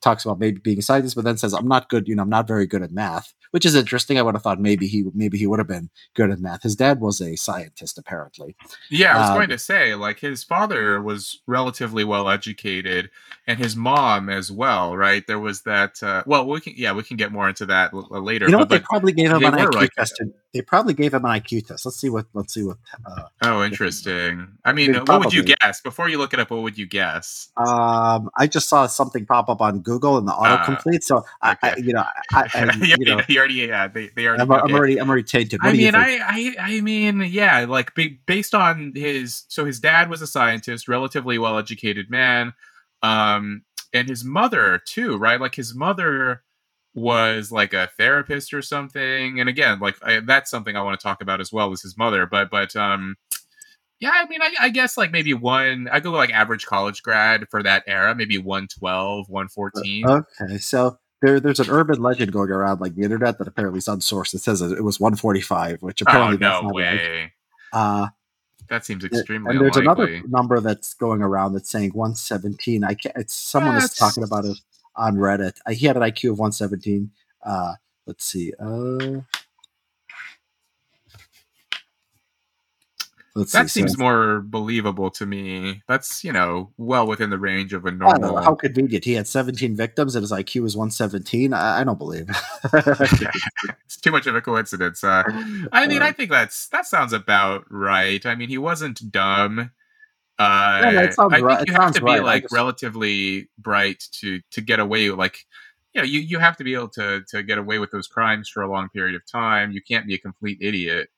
[0.00, 2.08] Talks about maybe being a scientist, but then says, "I'm not good.
[2.08, 4.18] You know, I'm not very good at math." which is interesting.
[4.18, 6.62] I would have thought maybe he maybe he would have been good at math.
[6.62, 8.56] His dad was a scientist, apparently.
[8.90, 13.10] Yeah, I was um, going to say like his father was relatively well educated,
[13.46, 14.96] and his mom as well.
[14.96, 15.26] Right?
[15.26, 16.02] There was that.
[16.02, 18.46] Uh, well, we can yeah we can get more into that l- later.
[18.46, 18.68] You know what?
[18.68, 20.20] But, they probably gave him an IQ like, test.
[20.56, 21.84] They probably gave him an IQ test.
[21.84, 22.26] Let's see what.
[22.32, 22.78] Let's see what.
[23.04, 24.48] Uh, oh, interesting.
[24.64, 26.50] I mean, what would you guess before you look it up?
[26.50, 27.50] What would you guess?
[27.58, 30.96] Um, I just saw something pop up on Google in the autocomplete.
[30.96, 31.26] Uh, so okay.
[31.42, 34.74] I, I, you know, I, I you know, already yeah they, they already I'm, I'm
[34.74, 35.62] already I'm already tainted.
[35.62, 37.92] What I mean I, I I mean yeah like
[38.26, 42.54] based on his so his dad was a scientist, relatively well educated man,
[43.02, 45.40] um, and his mother too, right?
[45.40, 46.42] Like his mother
[46.96, 51.02] was like a therapist or something, and again like I, that's something I want to
[51.04, 53.16] talk about as well as his mother, but but um.
[53.98, 55.88] Yeah, I mean, I, I, guess like maybe one.
[55.90, 60.06] I go like average college grad for that era, maybe 112, 114.
[60.06, 63.86] Okay, so there, there's an urban legend going around like the internet that apparently is
[63.86, 64.34] unsourced.
[64.34, 67.32] It says it was 145, which apparently oh, no way.
[67.72, 68.08] Uh,
[68.68, 69.52] that seems extremely.
[69.52, 70.16] And there's unlikely.
[70.16, 72.84] another number that's going around that's saying 117.
[72.84, 73.16] I can't.
[73.16, 74.58] It's someone yeah, is talking about it
[74.96, 75.58] on Reddit.
[75.66, 77.10] Uh, he had an IQ of 117.
[77.42, 77.74] Uh,
[78.06, 78.52] let's see.
[78.58, 79.20] Uh,
[83.36, 84.02] Let's that see, seems so.
[84.02, 85.82] more believable to me.
[85.86, 88.38] That's you know well within the range of a normal.
[88.38, 89.04] How convenient!
[89.04, 91.52] He had 17 victims, and his IQ was 117.
[91.52, 92.30] I, I don't believe.
[93.84, 95.04] it's too much of a coincidence.
[95.04, 95.22] Uh,
[95.72, 96.12] I mean, I uh.
[96.14, 98.24] think that's that sounds about right.
[98.24, 99.70] I mean, he wasn't dumb.
[100.38, 101.66] Uh, yeah, I think right.
[101.66, 102.22] you have to be right.
[102.22, 102.54] like just...
[102.54, 105.10] relatively bright to to get away.
[105.10, 105.38] Like,
[105.94, 108.48] you know, you you have to be able to to get away with those crimes
[108.48, 109.72] for a long period of time.
[109.72, 111.08] You can't be a complete idiot.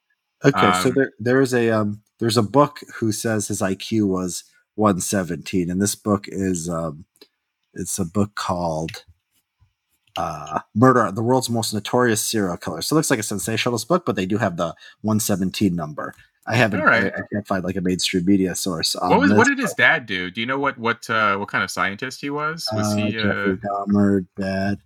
[0.44, 4.06] Okay, um, so there there is a um there's a book who says his IQ
[4.06, 4.44] was
[4.76, 7.04] 117, and this book is um,
[7.74, 9.04] it's a book called
[10.18, 12.82] uh, Murder, the world's most notorious serial killer.
[12.82, 16.12] So it looks like a sensationalist book, but they do have the 117 number.
[16.48, 16.80] I haven't.
[16.80, 17.12] Right.
[17.14, 18.96] I, I, can't find like a mainstream media source.
[18.98, 19.32] what was?
[19.32, 20.30] What did his dad do?
[20.30, 22.66] Do you know what what uh, what kind of scientist he was?
[22.72, 23.56] Was uh, he Jeffrey uh...
[23.56, 24.78] Dahmer dad?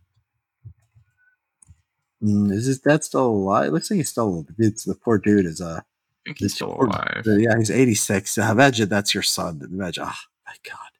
[2.23, 3.69] Mm, is his dad still alive?
[3.69, 4.45] It looks like he's still.
[4.59, 5.67] It's the poor dude is a.
[5.67, 5.83] Uh, I
[6.27, 7.23] think he's still alive.
[7.27, 8.39] Yeah, he's 86.
[8.39, 9.61] Imagine that's your son.
[9.65, 10.15] Imagine, oh
[10.47, 10.92] my god.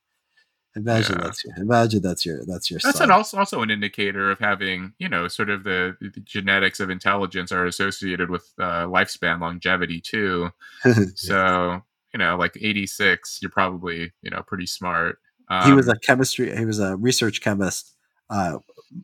[0.75, 1.25] Imagine yeah.
[1.25, 1.57] that's your.
[1.59, 2.45] Imagine that's your.
[2.47, 2.81] That's your.
[2.83, 3.11] That's son.
[3.11, 6.89] An also also an indicator of having you know sort of the, the genetics of
[6.89, 10.51] intelligence are associated with uh, lifespan longevity too.
[11.15, 15.19] so you know, like 86, you're probably you know pretty smart.
[15.49, 16.57] Um, he was um, a chemistry.
[16.57, 17.95] He was a research chemist.
[18.31, 18.59] Uh,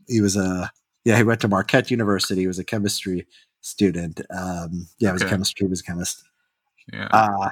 [0.07, 0.71] he was a
[1.05, 1.17] yeah.
[1.17, 2.43] He went to Marquette University.
[2.43, 3.27] He was a chemistry
[3.61, 4.21] student.
[4.31, 5.13] Um, yeah, okay.
[5.13, 5.67] was a chemistry.
[5.67, 6.23] He was a chemist.
[6.93, 7.09] Yeah.
[7.13, 7.51] Uh,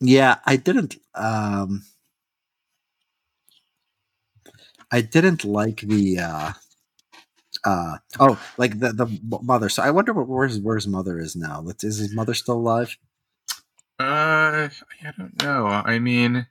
[0.00, 0.96] yeah, I didn't.
[1.14, 1.84] Um,
[4.90, 6.18] I didn't like the.
[6.18, 6.52] Uh,
[7.64, 9.68] uh, oh, like the the mother.
[9.68, 11.64] So I wonder what where his, where his mother is now.
[11.82, 12.96] Is his mother still alive?
[13.98, 15.66] Uh, I don't know.
[15.66, 16.46] I mean,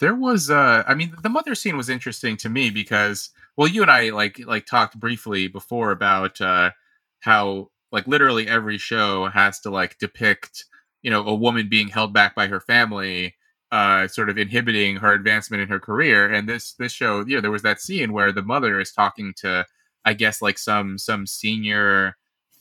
[0.00, 0.50] there was.
[0.50, 4.10] Uh, I mean, the mother scene was interesting to me because, well, you and I
[4.10, 6.72] like like talked briefly before about uh,
[7.20, 10.64] how like literally every show has to like depict
[11.02, 13.34] you know a woman being held back by her family
[13.72, 16.32] uh sort of inhibiting her advancement in her career.
[16.32, 19.32] And this this show you know there was that scene where the mother is talking
[19.38, 19.66] to
[20.04, 22.16] i guess like some some senior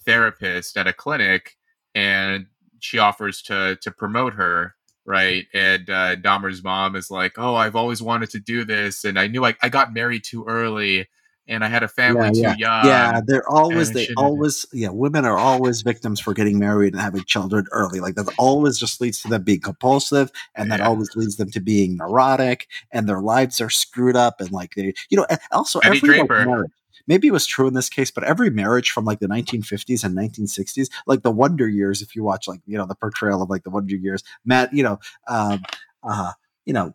[0.06, 1.58] therapist at a clinic
[1.96, 2.46] and
[2.80, 5.46] she offers to to promote her right?
[5.54, 9.28] And uh dahmer's mom is like oh i've always wanted to do this and i
[9.28, 11.08] knew i, I got married too early
[11.50, 12.56] and I had a family yeah, too yeah.
[12.58, 12.86] young.
[12.86, 17.24] Yeah, they're always they always yeah, women are always victims for getting married and having
[17.26, 18.00] children early.
[18.00, 20.78] Like that always just leads to them being compulsive and yeah.
[20.78, 24.76] that always leads them to being neurotic and their lives are screwed up and like
[24.76, 26.38] they you know also Eddie every Draper.
[26.40, 26.72] Like, marriage,
[27.08, 30.16] maybe it was true in this case, but every marriage from like the 1950s and
[30.16, 33.64] 1960s, like the Wonder Years, if you watch like you know the portrayal of like
[33.64, 35.64] the Wonder Years, Matt, you know, um,
[36.04, 36.34] uh,
[36.70, 36.94] you know,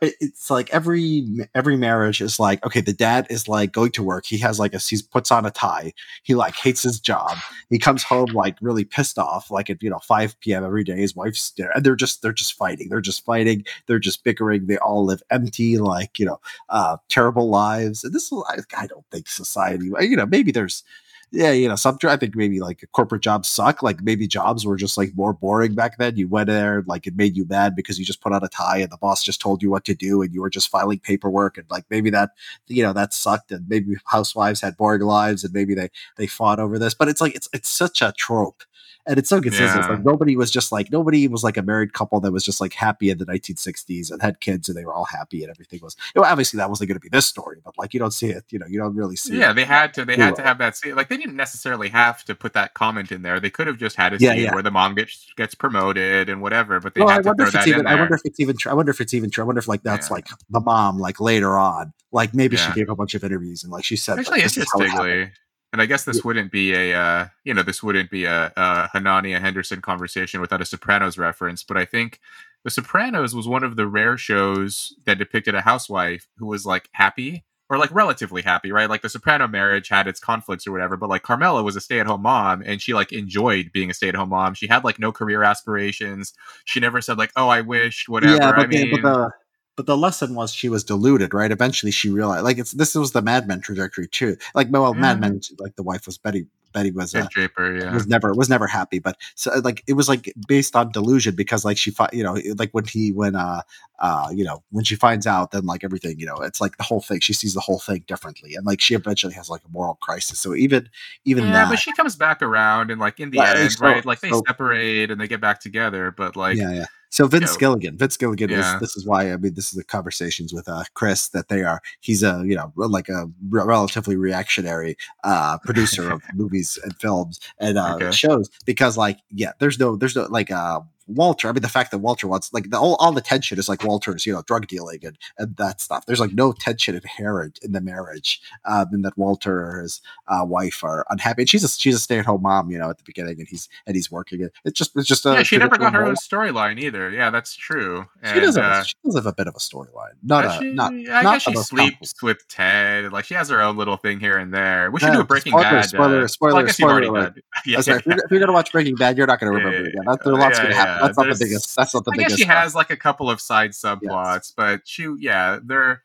[0.00, 4.24] it's like every every marriage is like okay, the dad is like going to work.
[4.24, 5.92] He has like a he puts on a tie.
[6.22, 7.36] He like hates his job.
[7.68, 10.64] He comes home like really pissed off, like at you know five p.m.
[10.64, 10.96] every day.
[10.96, 12.88] His wife's there, and they're just they're just fighting.
[12.88, 13.66] They're just fighting.
[13.86, 14.64] They're just bickering.
[14.64, 16.40] They all live empty, like you know,
[16.70, 18.02] uh, terrible lives.
[18.02, 19.90] And this, is I, I don't think society.
[20.00, 20.84] You know, maybe there's
[21.32, 23.82] yeah, you know, some I think maybe like corporate jobs suck.
[23.82, 26.16] Like maybe jobs were just like more boring back then.
[26.16, 28.78] You went there, like it made you mad because you just put on a tie
[28.78, 31.58] and the boss just told you what to do and you were just filing paperwork
[31.58, 32.30] and like maybe that
[32.68, 36.60] you know that sucked and maybe housewives had boring lives and maybe they they fought
[36.60, 36.94] over this.
[36.94, 38.62] But it's like it's it's such a trope
[39.06, 39.84] and it's so consistent.
[39.84, 39.90] Yeah.
[39.90, 42.72] Like nobody was just like nobody was like a married couple that was just like
[42.72, 45.96] happy in the 1960s and had kids and they were all happy and everything was.
[46.14, 48.28] You know, obviously that wasn't going to be this story, but like you don't see
[48.28, 48.44] it.
[48.50, 49.38] You know, you don't really see.
[49.38, 49.54] Yeah, it.
[49.54, 50.04] they had to.
[50.04, 50.76] They had to have that.
[50.76, 50.96] Scene.
[50.96, 53.38] Like they didn't necessarily have to put that comment in there.
[53.38, 56.42] They could have just had a scene yeah, where the mom gets gets promoted and
[56.42, 56.80] whatever.
[56.80, 57.86] But they well, had I to wonder throw if it's even.
[57.86, 58.56] I wonder if it's even.
[58.56, 58.72] true.
[58.72, 59.44] I wonder if it's even true.
[59.44, 61.92] I wonder if like that's like the mom like later on.
[62.12, 64.18] Like maybe she gave a bunch of interviews and like she said.
[64.18, 65.30] Actually, like, interestingly
[65.76, 68.88] and I guess this wouldn't be a, uh, you know, this wouldn't be a, a
[68.94, 71.62] Hanania Henderson conversation without a Sopranos reference.
[71.62, 72.18] But I think
[72.64, 76.88] The Sopranos was one of the rare shows that depicted a housewife who was like
[76.92, 78.88] happy or like relatively happy, right?
[78.88, 82.00] Like the Soprano marriage had its conflicts or whatever, but like Carmela was a stay
[82.00, 84.54] at home mom and she like enjoyed being a stay at home mom.
[84.54, 86.32] She had like no career aspirations.
[86.64, 88.36] She never said like, "Oh, I wish whatever.
[88.36, 89.30] Yeah, but, I mean, but the
[89.76, 91.52] but the lesson was she was deluded, right?
[91.52, 94.36] Eventually, she realized like it's this was the Mad Men trajectory too.
[94.54, 95.00] Like well, mm-hmm.
[95.02, 96.46] Mad Men, like the wife was Betty.
[96.72, 97.94] Betty was uh, Draper, yeah.
[97.94, 101.64] was never was never happy, but so like it was like based on delusion because
[101.64, 103.62] like she you know like when he when uh
[103.98, 106.82] uh you know when she finds out then like everything you know it's like the
[106.82, 109.70] whole thing she sees the whole thing differently and like she eventually has like a
[109.70, 110.38] moral crisis.
[110.38, 110.90] So even
[111.24, 114.04] even yeah, that, but she comes back around and like in the end, so, right?
[114.04, 117.52] Like they so, separate and they get back together, but like yeah, yeah so Vince
[117.52, 118.74] know, Gilligan, Vince Gilligan yeah.
[118.74, 121.62] is this is why I mean this is the conversations with uh, Chris that they
[121.62, 126.96] are he's a you know like a re- relatively reactionary uh, producer of movies and
[126.96, 128.10] films and uh, okay.
[128.10, 131.48] shows because like yeah there's no there's no like uh Walter.
[131.48, 133.84] I mean, the fact that Walter wants like the, all, all the tension is like
[133.84, 136.06] Walter's, you know, drug dealing and, and that stuff.
[136.06, 140.44] There's like no tension inherent in the marriage, um, and that Walter or his uh,
[140.44, 141.42] wife are unhappy.
[141.42, 143.48] And she's a she's a stay at home mom, you know, at the beginning, and
[143.48, 144.52] he's and he's working it.
[144.64, 145.42] It's just it's just a yeah.
[145.42, 147.10] She never got her own storyline either.
[147.10, 148.06] Yeah, that's true.
[148.22, 150.14] And, she does have uh, she does have a bit of a storyline.
[150.22, 150.92] Not a she, not.
[150.92, 153.12] I not guess she sleeps with Ted.
[153.12, 154.90] Like she has her own little thing here and there.
[154.90, 155.84] We should yeah, do a Breaking spoiler, Bad.
[155.84, 157.04] Spoiler, uh, spoiler, well, spoiler.
[157.04, 157.34] spoiler
[157.66, 159.88] yeah, If, you're, if you're gonna watch Breaking Bad, you're not gonna remember yeah, it
[159.88, 160.02] again.
[160.06, 161.76] That, there's lots gonna happen that's not the biggest.
[161.76, 162.36] That's not the I biggest.
[162.36, 164.52] guess she has like a couple of side subplots, yes.
[164.56, 166.02] but she, yeah, they're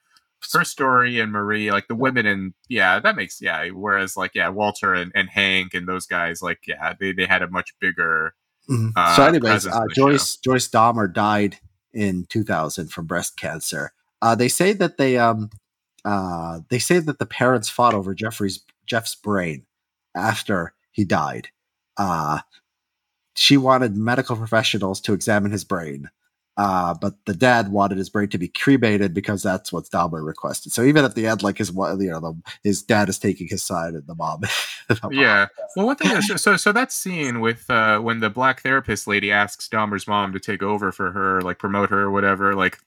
[0.53, 3.69] her story and Marie, like the women, and yeah, that makes yeah.
[3.69, 7.41] Whereas like yeah, Walter and, and Hank and those guys, like yeah, they they had
[7.41, 8.33] a much bigger.
[8.69, 8.89] Mm-hmm.
[8.95, 10.53] Uh, so, anyways, uh, Joyce show.
[10.53, 11.57] Joyce Dahmer died
[11.93, 13.93] in 2000 from breast cancer.
[14.21, 15.49] Uh, they say that they um
[16.05, 19.65] uh they say that the parents fought over Jeffrey's Jeff's brain
[20.15, 21.49] after he died.
[21.97, 22.39] Uh
[23.35, 26.09] she wanted medical professionals to examine his brain.
[26.57, 30.71] Uh, but the dad wanted his brain to be cremated because that's what Dahmer requested.
[30.73, 33.63] So even at the end, like his you know the, his dad is taking his
[33.63, 34.41] side, and the mom.
[34.89, 35.47] the mom yeah.
[35.75, 39.31] Well, one thing is so so that scene with uh, when the black therapist lady
[39.31, 42.77] asks Dahmer's mom to take over for her, like promote her or whatever, like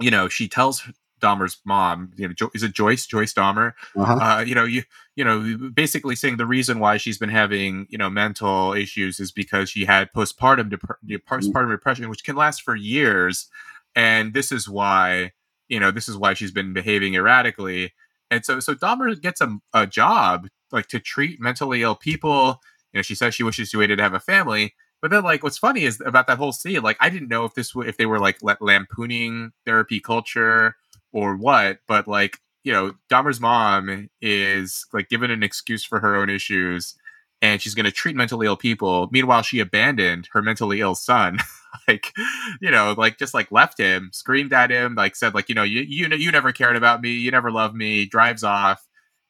[0.00, 0.90] you know she tells
[1.20, 3.06] Dahmer's mom, you know, jo- is it Joyce?
[3.06, 3.72] Joyce Dahmer?
[3.96, 4.14] Uh-huh.
[4.14, 4.82] Uh, you know, you
[5.14, 9.32] you know, basically saying the reason why she's been having you know mental issues is
[9.32, 13.48] because she had postpartum dep- postpartum depression, which can last for years,
[13.94, 15.32] and this is why
[15.68, 17.94] you know this is why she's been behaving erratically,
[18.30, 22.60] and so so Dahmer gets a, a job like to treat mentally ill people.
[22.92, 24.74] You know, she says she wishes she waited to have a family.
[25.02, 26.82] But then, like, what's funny is about that whole scene.
[26.82, 30.76] Like, I didn't know if this w- if they were like lampooning therapy culture
[31.16, 36.14] or what, but like, you know, Dahmer's mom is like given an excuse for her
[36.14, 36.94] own issues
[37.40, 39.08] and she's going to treat mentally ill people.
[39.10, 41.38] Meanwhile, she abandoned her mentally ill son.
[41.88, 42.12] like,
[42.60, 45.62] you know, like just like left him, screamed at him, like said, like, you know,
[45.62, 48.86] you you you never cared about me, you never loved me, drives off.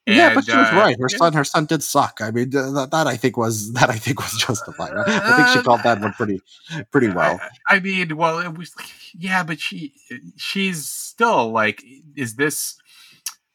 [0.06, 0.96] And, yeah, but she was uh, right.
[1.00, 2.20] Her son, her son did suck.
[2.20, 4.92] I mean, that, that I think was that I think was justified.
[4.96, 6.40] I think she called that one pretty,
[6.92, 7.40] pretty well.
[7.66, 8.72] I, I mean, well, it was,
[9.18, 9.94] yeah, but she,
[10.36, 11.82] she's still like,
[12.14, 12.78] is this?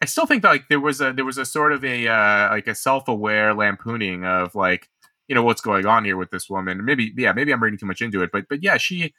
[0.02, 2.50] I still think that like there was a there was a sort of a uh,
[2.50, 4.90] like a self aware lampooning of like
[5.28, 6.84] you know what's going on here with this woman.
[6.84, 9.14] Maybe yeah, maybe I'm reading too much into it, but but yeah, she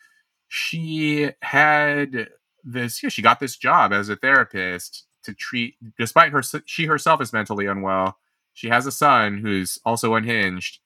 [0.48, 2.28] she had
[2.64, 7.20] this yeah she got this job as a therapist to treat, despite her, she herself
[7.20, 8.18] is mentally unwell.
[8.54, 10.80] She has a son who's also unhinged,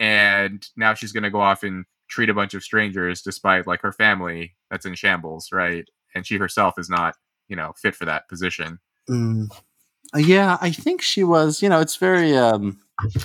[0.00, 3.80] and now she's going to go off and treat a bunch of strangers despite like
[3.80, 5.88] her family that's in shambles, right?
[6.14, 7.16] And she herself is not,
[7.48, 8.78] you know, fit for that position.
[9.08, 9.50] Mm.
[10.14, 11.62] Yeah, I think she was.
[11.62, 12.36] You know, it's very.
[12.36, 12.78] um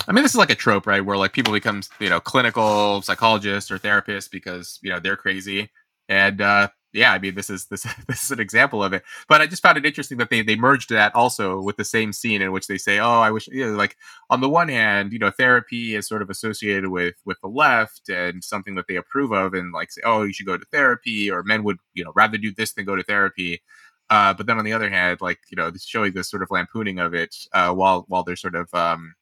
[0.08, 1.04] I mean, this is like a trope, right?
[1.06, 5.70] Where like people become, you know, clinical psychologists or therapists because you know they're crazy,
[6.08, 9.04] and uh, yeah, I mean, this is this this is an example of it.
[9.28, 12.14] But I just found it interesting that they they merged that also with the same
[12.14, 13.98] scene in which they say, "Oh, I wish," you know, like
[14.30, 18.10] on the one hand, you know, therapy is sort of associated with with the left
[18.10, 21.30] and something that they approve of, and like say, "Oh, you should go to therapy,"
[21.32, 23.62] or men would you know rather do this than go to therapy.
[24.10, 26.52] Uh, but then on the other hand, like you know, this showing this sort of
[26.52, 29.14] lampooning of it, uh, while while they're sort of um,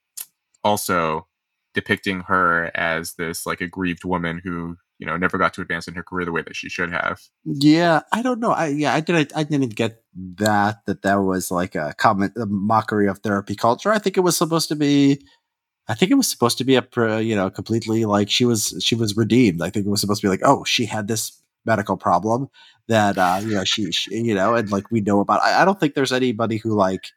[0.63, 1.27] also
[1.73, 5.93] depicting her as this like aggrieved woman who you know never got to advance in
[5.95, 7.21] her career the way that she should have.
[7.43, 8.51] Yeah, I don't know.
[8.51, 10.03] I yeah, I didn't I didn't get
[10.37, 13.91] that that that was like a comment a mockery of therapy culture.
[13.91, 15.21] I think it was supposed to be
[15.87, 18.95] I think it was supposed to be a you know completely like she was she
[18.95, 19.61] was redeemed.
[19.61, 22.47] I think it was supposed to be like oh she had this medical problem
[22.87, 25.41] that uh you know she, she you know and like we know about.
[25.41, 27.07] I, I don't think there's anybody who like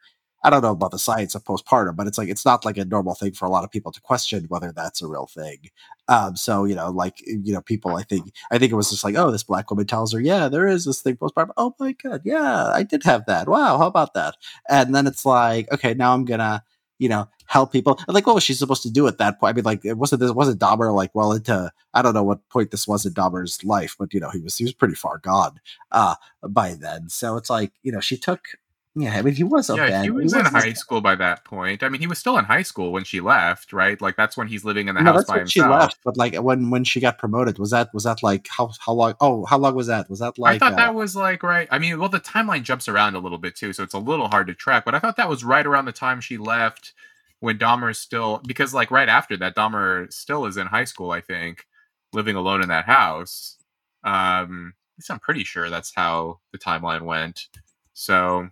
[0.45, 2.85] I don't know about the science of postpartum, but it's like it's not like a
[2.85, 5.71] normal thing for a lot of people to question whether that's a real thing.
[6.09, 9.05] Um, so you know, like you know, people, I think, I think it was just
[9.05, 11.51] like, oh, this black woman tells her, yeah, there is this thing postpartum.
[11.57, 13.49] Oh my god, yeah, I did have that.
[13.49, 14.37] Wow, how about that?
[14.69, 16.63] And then it's like, okay, now I'm gonna,
[16.99, 17.99] you know, help people.
[18.07, 19.51] And like, what was she supposed to do at that point?
[19.51, 22.49] I mean, like, it wasn't this wasn't Dahmer like well into I don't know what
[22.49, 25.19] point this was in Dahmer's life, but you know, he was he was pretty far
[25.19, 25.61] gone
[25.93, 26.15] uh
[26.49, 27.09] by then.
[27.09, 28.49] So it's like, you know, she took
[28.95, 30.05] yeah, I mean, he was a yeah, bad.
[30.05, 31.83] he was he in high school by that point.
[31.83, 34.01] I mean, he was still in high school when she left, right?
[34.01, 35.51] Like that's when he's living in the no, house by himself.
[35.51, 38.73] She left, but like when when she got promoted, was that was that like how
[38.81, 39.15] how long?
[39.21, 40.11] Oh, how long was that?
[40.11, 40.57] Was that like?
[40.57, 41.69] I thought uh, that was like right.
[41.71, 44.29] I mean, well, the timeline jumps around a little bit too, so it's a little
[44.29, 44.85] hard to track.
[44.85, 46.93] But I thought that was right around the time she left,
[47.41, 51.13] when Dahmer still because like right after that, Dahmer still is in high school.
[51.13, 51.67] I think
[52.13, 53.59] living alone in that house.
[54.03, 54.75] Um,
[55.09, 57.47] I'm pretty sure that's how the timeline went.
[57.93, 58.49] So.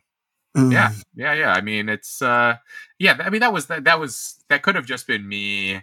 [0.57, 1.53] Yeah, yeah, yeah.
[1.53, 2.57] I mean, it's uh,
[2.99, 3.17] yeah.
[3.21, 3.85] I mean, that was that.
[3.85, 5.83] That was that could have just been me.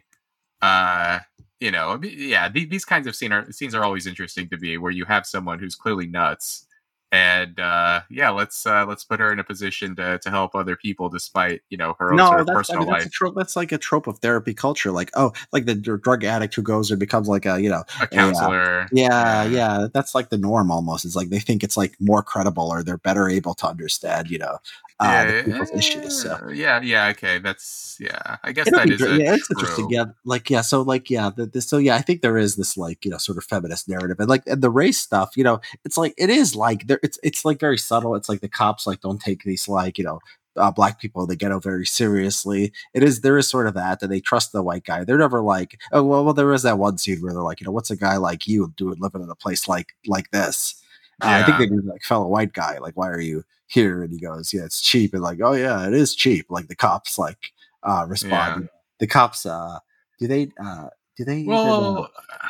[0.62, 1.20] Uh,
[1.60, 2.50] you know, yeah.
[2.50, 5.60] these kinds of scene are, scenes are always interesting to me, where you have someone
[5.60, 6.66] who's clearly nuts,
[7.14, 10.76] and uh, yeah, let's uh, let's put her in a position to to help other
[10.76, 13.12] people despite you know her own no, sort of that's, personal I mean, that's life.
[13.12, 16.64] Trope, that's like a trope of therapy culture, like oh, like the drug addict who
[16.64, 18.80] goes and becomes like a you know a counselor.
[18.80, 21.06] A, uh, yeah, yeah, that's like the norm almost.
[21.06, 24.40] It's like they think it's like more credible or they're better able to understand you
[24.40, 24.58] know
[25.00, 26.22] uh, yeah, people's issues.
[26.22, 28.38] So yeah, yeah, okay, that's yeah.
[28.44, 29.90] I guess It'll that is yeah, it's interesting.
[29.90, 32.78] Yeah, like yeah, so like yeah, the, this, so yeah, I think there is this
[32.78, 35.36] like you know sort of feminist narrative and like and the race stuff.
[35.36, 37.00] You know, it's like it is like there.
[37.04, 38.16] It's it's like very subtle.
[38.16, 40.20] It's like the cops like don't take these like you know
[40.56, 42.72] uh, black people the ghetto very seriously.
[42.94, 45.04] It is there is sort of that, that they trust the white guy.
[45.04, 47.66] They're never like, oh well, well there is that one scene where they're like, you
[47.66, 50.82] know, what's a guy like you doing living in a place like like this?
[51.22, 51.40] Uh, yeah.
[51.40, 54.04] I think they do like fellow white guy, like, why are you here?
[54.04, 55.14] And he goes, yeah, it's cheap.
[55.14, 56.48] And like, oh yeah, it is cheap.
[56.50, 57.52] Like the cops like
[57.84, 58.64] uh respond.
[58.64, 58.68] Yeah.
[59.00, 59.80] The cops uh
[60.20, 60.88] do they uh
[61.18, 62.48] do they well, even, uh,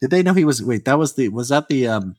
[0.00, 2.16] did they know he was wait, that was the was that the um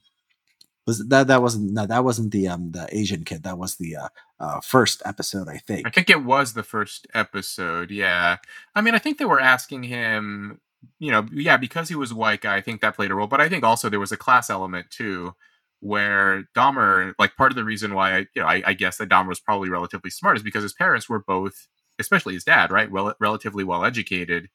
[0.88, 3.43] was that that wasn't no that wasn't the um the Asian kid.
[3.43, 4.07] That was the uh,
[4.39, 5.85] uh first episode I think.
[5.85, 8.38] I think it was the first episode yeah.
[8.73, 10.59] I mean I think they were asking him
[10.99, 13.27] you know yeah because he was a white guy I think that played a role
[13.27, 15.35] but I think also there was a class element too
[15.79, 19.09] where Dahmer, like part of the reason why I, you know, I, I, guess that
[19.09, 21.67] Dahmer was probably relatively smart is because his parents were both,
[21.99, 24.49] especially his dad, right, well, relatively well educated,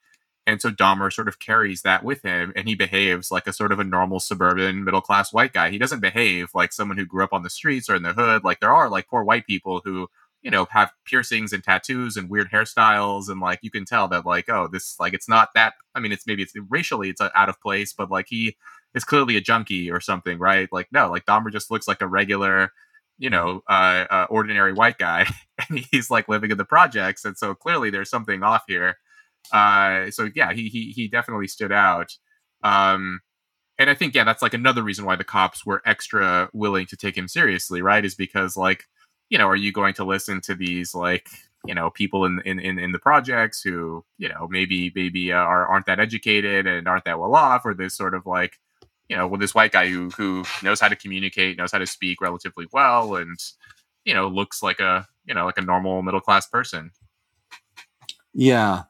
[0.46, 3.72] and so Dahmer sort of carries that with him, and he behaves like a sort
[3.72, 5.70] of a normal suburban middle class white guy.
[5.70, 8.42] He doesn't behave like someone who grew up on the streets or in the hood.
[8.44, 10.08] Like there are like poor white people who,
[10.42, 14.26] you know, have piercings and tattoos and weird hairstyles, and like you can tell that
[14.26, 15.74] like, oh, this like it's not that.
[15.94, 18.56] I mean, it's maybe it's racially it's out of place, but like he
[18.94, 20.68] is clearly a junkie or something, right?
[20.72, 22.72] Like no, like Dahmer just looks like a regular,
[23.18, 25.26] you know, uh, uh, ordinary white guy,
[25.68, 28.96] and he's like living in the projects, and so clearly there's something off here.
[29.52, 32.16] Uh, so yeah, he he he definitely stood out.
[32.62, 33.20] Um,
[33.78, 36.96] and I think yeah, that's like another reason why the cops were extra willing to
[36.96, 38.04] take him seriously, right?
[38.04, 38.84] Is because like,
[39.30, 41.28] you know, are you going to listen to these like
[41.66, 45.36] you know people in in in, in the projects who you know maybe maybe uh,
[45.36, 48.58] are aren't that educated and aren't that well off, or this sort of like
[49.12, 51.86] you know, well, this white guy who who knows how to communicate, knows how to
[51.86, 53.38] speak relatively well, and
[54.06, 56.92] you know, looks like a you know like a normal middle class person.
[58.32, 58.84] Yeah,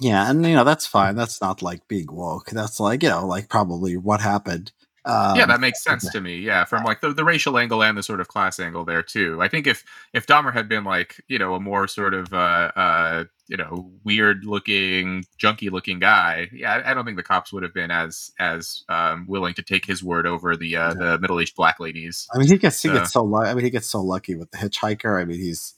[0.00, 1.16] yeah, and you know that's fine.
[1.16, 2.50] That's not like being woke.
[2.50, 4.72] That's like you know like probably what happened
[5.04, 6.36] Um, yeah, that makes sense to me.
[6.38, 9.42] Yeah, from like the, the racial angle and the sort of class angle there too.
[9.42, 12.70] I think if if Dahmer had been like you know a more sort of uh,
[12.76, 17.52] uh you know weird looking junky looking guy, yeah, I, I don't think the cops
[17.52, 20.94] would have been as as um, willing to take his word over the uh, yeah.
[20.94, 22.28] the middle aged black ladies.
[22.32, 23.50] I mean, he gets he gets so lucky.
[23.50, 25.20] I mean he gets so lucky with the hitchhiker.
[25.20, 25.74] I mean he's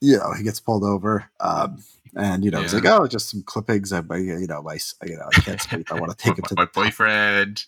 [0.00, 1.24] you know he gets pulled over.
[1.40, 1.82] Um,
[2.14, 2.64] and you know, yeah.
[2.64, 5.90] he's like, "Oh, just some clippings." I, you know, my, you know, I can't speak.
[5.90, 7.64] I want to take it to my boyfriend.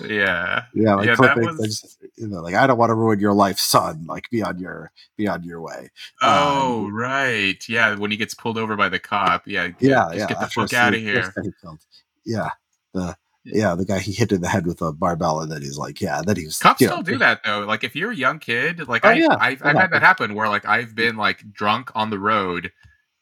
[0.00, 1.58] yeah, yeah, like yeah, clippings.
[1.58, 1.80] Was...
[1.80, 4.06] Just, you know, like I don't want to ruin your life, son.
[4.06, 5.90] Like, be on your, be on your way.
[6.22, 7.94] Oh, um, right, yeah.
[7.94, 10.26] When he gets pulled over by the cop, yeah, yeah, yeah.
[10.26, 11.34] Get the fuck out of here.
[12.24, 12.48] Yeah,
[12.94, 15.76] the yeah, the guy he hit in the head with a barbell, and then he's
[15.76, 16.58] like, yeah, then he was.
[16.58, 17.60] Cops still know, do that though.
[17.60, 20.34] Like if you're a young kid, like oh, I, yeah, I've, I've had that happen
[20.34, 22.72] where like I've been like drunk on the road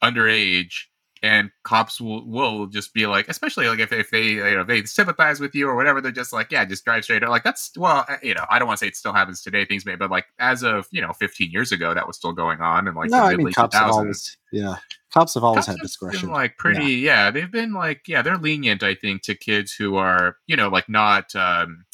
[0.03, 0.85] underage
[1.23, 4.83] and cops will, will just be like especially like if, if they you know they
[4.85, 7.71] sympathize with you or whatever they're just like yeah just drive straight or like that's
[7.77, 9.95] well uh, you know i don't want to say it still happens today things may
[9.95, 12.97] but like as of you know 15 years ago that was still going on and
[12.97, 13.81] like no, I mean, cops 2000s.
[13.81, 14.77] have always yeah
[15.13, 17.27] cops have always cops had discretion like pretty yeah.
[17.27, 20.69] yeah they've been like yeah they're lenient i think to kids who are you know
[20.69, 21.85] like not um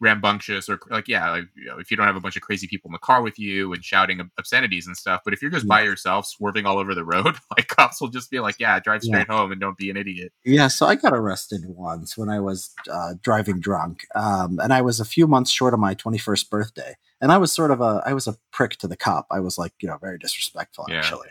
[0.00, 2.66] rambunctious or like yeah like, you know, if you don't have a bunch of crazy
[2.66, 5.64] people in the car with you and shouting obscenities and stuff but if you're just
[5.64, 5.68] yeah.
[5.68, 9.02] by yourself swerving all over the road like cops will just be like yeah drive
[9.02, 9.36] straight yeah.
[9.36, 12.74] home and don't be an idiot yeah so i got arrested once when i was
[12.90, 16.94] uh, driving drunk um, and i was a few months short of my 21st birthday
[17.22, 19.56] and i was sort of a i was a prick to the cop i was
[19.56, 20.96] like you know very disrespectful yeah.
[20.96, 21.28] actually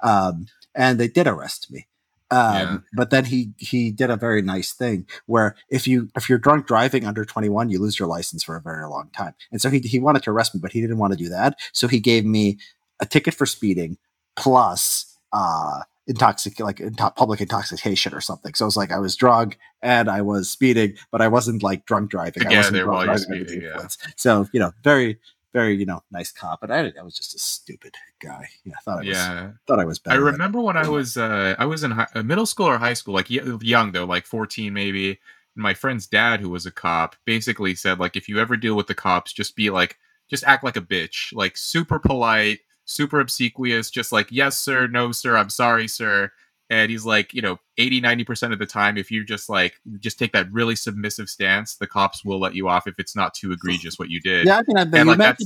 [0.00, 1.86] um, and they did arrest me
[2.30, 2.78] um, yeah.
[2.92, 6.66] But then he he did a very nice thing where if you if you're drunk
[6.66, 9.34] driving under 21, you lose your license for a very long time.
[9.50, 11.58] And so he he wanted to arrest me, but he didn't want to do that.
[11.72, 12.58] So he gave me
[13.00, 13.96] a ticket for speeding
[14.36, 18.54] plus uh intoxic like into- public intoxication or something.
[18.54, 21.86] So it was like I was drunk and I was speeding, but I wasn't like
[21.86, 22.42] drunk driving.
[22.42, 23.86] Yeah, I wasn't drunk driving speeding, yeah.
[24.16, 25.18] So you know, very
[25.52, 28.48] very you know nice cop, but I, I was just a stupid guy.
[28.64, 29.06] Yeah, I thought I was.
[29.06, 29.98] Yeah, thought I was.
[29.98, 32.78] Bad i remember when I was uh, I was in high, uh, middle school or
[32.78, 35.18] high school, like young though, like fourteen maybe.
[35.54, 38.86] My friend's dad, who was a cop, basically said like, if you ever deal with
[38.86, 39.98] the cops, just be like,
[40.30, 45.10] just act like a bitch, like super polite, super obsequious, just like yes sir, no
[45.10, 46.30] sir, I'm sorry sir
[46.70, 50.18] and he's like you know 80 90% of the time if you just like just
[50.18, 53.52] take that really submissive stance the cops will let you off if it's not too
[53.52, 54.46] egregious what you did.
[54.46, 55.44] Yeah i mean I, and like that's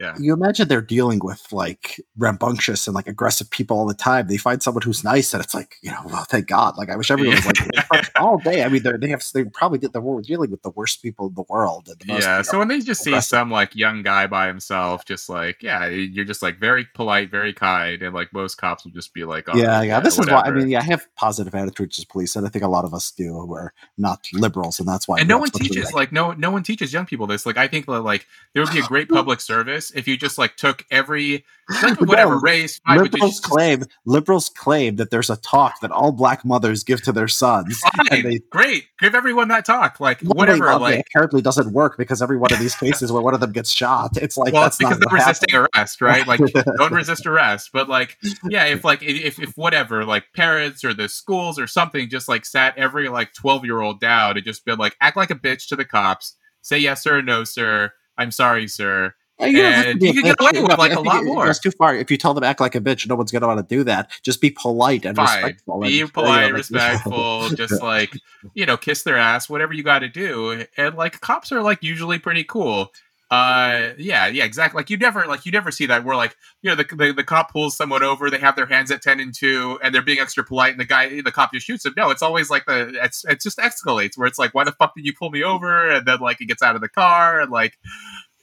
[0.00, 0.14] yeah.
[0.18, 4.28] You imagine they're dealing with like rambunctious and like aggressive people all the time.
[4.28, 6.76] They find someone who's nice and it's like you know well thank god.
[6.76, 7.46] Like i wish everyone was
[7.90, 10.70] like all day i mean they have they probably did the world dealing with the
[10.70, 13.24] worst people in the world the most, yeah so when they just aggressive.
[13.24, 17.30] see some like young guy by himself just like yeah you're just like very polite
[17.30, 20.26] very kind and like most cops will just be like oh, yeah yeah this is
[20.28, 22.84] why i mean yeah i have positive attitudes as police and i think a lot
[22.84, 26.12] of us do we're not liberals and that's why and no one teaches like, like
[26.12, 27.44] no no one teaches young people this.
[27.46, 30.38] Like i think that like there would be a great public service if you just
[30.38, 31.44] like took every
[31.82, 36.84] like whatever race liberals claim liberals claim that there's a talk that all black mothers
[36.84, 41.72] give to their sons they, great give everyone that talk like whatever like apparently doesn't
[41.72, 44.52] work because every one of these cases where one of them gets shot it's like
[44.52, 45.68] well that's because they're resisting happened.
[45.74, 46.26] arrest right?
[46.26, 46.40] Like
[46.76, 47.70] don't resist arrest.
[47.72, 52.08] But like yeah if like if, if whatever like parents or the schools or something
[52.08, 55.30] just like sat every like 12 year old down and just been like act like
[55.30, 60.00] a bitch to the cops say yes sir no sir i'm sorry sir you and
[60.00, 61.46] you can get away with like a lot more.
[61.46, 61.94] That's too far.
[61.96, 63.82] If you tell them act like a bitch, no one's going to want to do
[63.84, 64.10] that.
[64.22, 65.42] Just be polite and Fine.
[65.42, 65.80] respectful.
[65.80, 67.48] Be and, polite, you know, respectful.
[67.50, 68.12] just like
[68.54, 70.64] you know, kiss their ass, whatever you got to do.
[70.76, 72.92] And like cops are like usually pretty cool.
[73.30, 74.78] Uh, yeah, yeah, exactly.
[74.78, 77.24] Like you never, like you never see that where like you know the, the, the
[77.24, 80.20] cop pulls someone over, they have their hands at ten and two, and they're being
[80.20, 81.94] extra polite, and the guy, the cop just shoots him.
[81.96, 84.94] No, it's always like the it's it just escalates where it's like, why the fuck
[84.94, 85.90] did you pull me over?
[85.90, 87.74] And then like he gets out of the car and like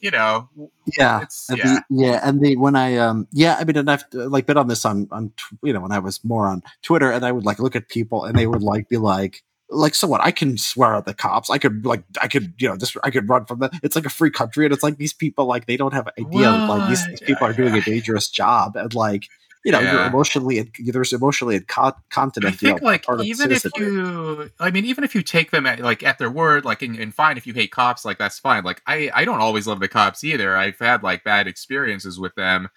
[0.02, 0.50] you know,
[0.98, 1.56] yeah, yeah.
[1.56, 4.68] The, yeah, and the when I um yeah, I mean, and I've like been on
[4.68, 5.32] this on on
[5.64, 8.26] you know when I was more on Twitter, and I would like look at people,
[8.26, 9.44] and they would like be like.
[9.74, 10.22] Like so what?
[10.22, 11.50] I can swear at the cops.
[11.50, 13.80] I could like I could you know just I could run from the.
[13.82, 16.26] It's like a free country, and it's like these people like they don't have an
[16.26, 16.52] idea.
[16.52, 19.28] Like these, these people are doing a dangerous job, and like
[19.64, 19.94] you know yeah.
[19.94, 22.54] you're emotionally there's emotionally incontinent.
[22.54, 26.04] I think like even if you, I mean, even if you take them at like
[26.04, 28.66] at their word, like and, and fine if you hate cops, like that's fine.
[28.66, 30.58] Like I I don't always love the cops either.
[30.58, 32.68] I've had like bad experiences with them,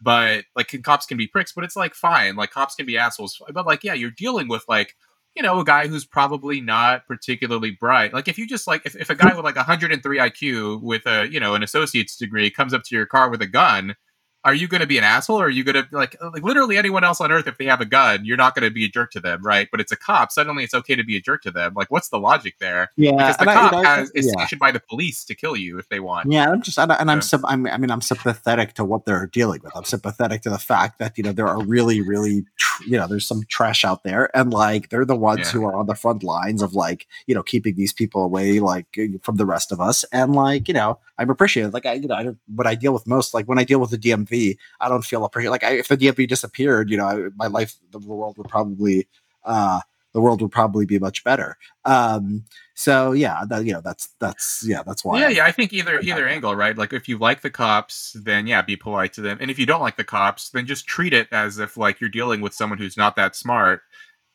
[0.00, 1.52] but like cops can be pricks.
[1.52, 3.42] But it's like fine, like cops can be assholes.
[3.52, 4.94] But like yeah, you're dealing with like
[5.34, 8.12] you know, a guy who's probably not particularly bright.
[8.12, 11.28] Like if you just like if, if a guy with like 103 IQ with a,
[11.30, 13.96] you know, an associate's degree comes up to your car with a gun,
[14.44, 16.42] are you going to be an asshole or are you going to like uh, like
[16.42, 18.84] literally anyone else on earth if they have a gun you're not going to be
[18.84, 19.68] a jerk to them right?
[19.70, 21.74] But it's a cop suddenly it's okay to be a jerk to them.
[21.74, 22.90] Like what's the logic there?
[22.96, 24.32] Yeah because the cop I, has is yeah.
[24.38, 26.30] sanctioned by the police to kill you if they want.
[26.30, 29.60] Yeah i'm just and, i'm so, I'm, i mean i'm sympathetic to what they're dealing
[29.62, 29.74] with.
[29.76, 33.06] I'm sympathetic to the fact that you know there are really really tr- you know
[33.06, 35.52] there's some trash out there and like they're the ones yeah.
[35.52, 38.86] who are on the front lines of like you know keeping these people away like
[38.98, 40.04] uh, from the rest of us.
[40.12, 41.72] And like you know i'm appreciative.
[41.72, 43.90] Like i you know I, what i deal with most like when i deal with
[43.90, 44.33] the dmv
[44.80, 47.74] i don't feel appreciated like I, if the dmv disappeared you know I, my life
[47.90, 49.06] the world would probably
[49.44, 49.80] uh
[50.14, 51.58] the world would probably be much better.
[51.84, 55.52] Um so yeah that, you know that's that's yeah that's why yeah I, yeah i
[55.52, 56.76] think either either angle right?
[56.78, 59.38] Like if you like the cops then yeah be polite to them.
[59.40, 62.08] And if you don't like the cops then just treat it as if like you're
[62.08, 63.82] dealing with someone who's not that smart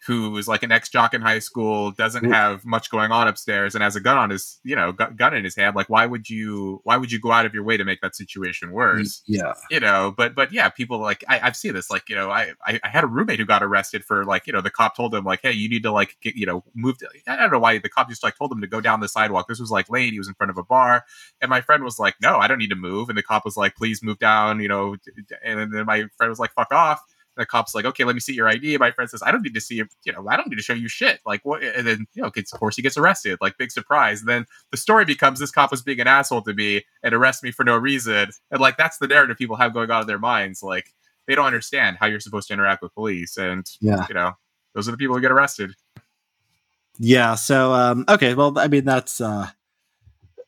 [0.05, 2.33] who is like an ex jock in high school, doesn't mm.
[2.33, 5.43] have much going on upstairs, and has a gun on his, you know, gun in
[5.43, 5.75] his hand.
[5.75, 6.79] Like, why would you?
[6.83, 9.21] Why would you go out of your way to make that situation worse?
[9.27, 10.13] Yeah, you know.
[10.15, 11.89] But but yeah, people like I, I've seen this.
[11.89, 14.53] Like you know, I, I, I had a roommate who got arrested for like you
[14.53, 16.97] know the cop told him like, hey, you need to like get you know move.
[16.99, 19.09] To, I don't know why the cop just like told him to go down the
[19.09, 19.47] sidewalk.
[19.47, 20.13] This was like late.
[20.13, 21.03] He was in front of a bar,
[21.41, 23.09] and my friend was like, no, I don't need to move.
[23.09, 24.61] And the cop was like, please move down.
[24.61, 24.95] You know,
[25.43, 27.01] and then my friend was like, fuck off
[27.39, 28.77] the cop's like, okay, let me see your ID.
[28.77, 29.87] My friend says, I don't need to see you.
[30.03, 31.19] You know, I don't need to show you shit.
[31.25, 31.63] Like what?
[31.63, 33.37] And then you know, gets, of course, he gets arrested.
[33.41, 34.19] Like big surprise.
[34.19, 37.43] And then the story becomes this cop was being an asshole to me and arrest
[37.43, 38.29] me for no reason.
[38.51, 40.61] And like that's the narrative people have going on in their minds.
[40.61, 40.93] Like
[41.27, 43.37] they don't understand how you're supposed to interact with police.
[43.37, 44.33] And yeah, you know,
[44.75, 45.73] those are the people who get arrested.
[46.97, 47.35] Yeah.
[47.35, 48.33] So um, okay.
[48.33, 49.21] Well, I mean, that's.
[49.21, 49.47] uh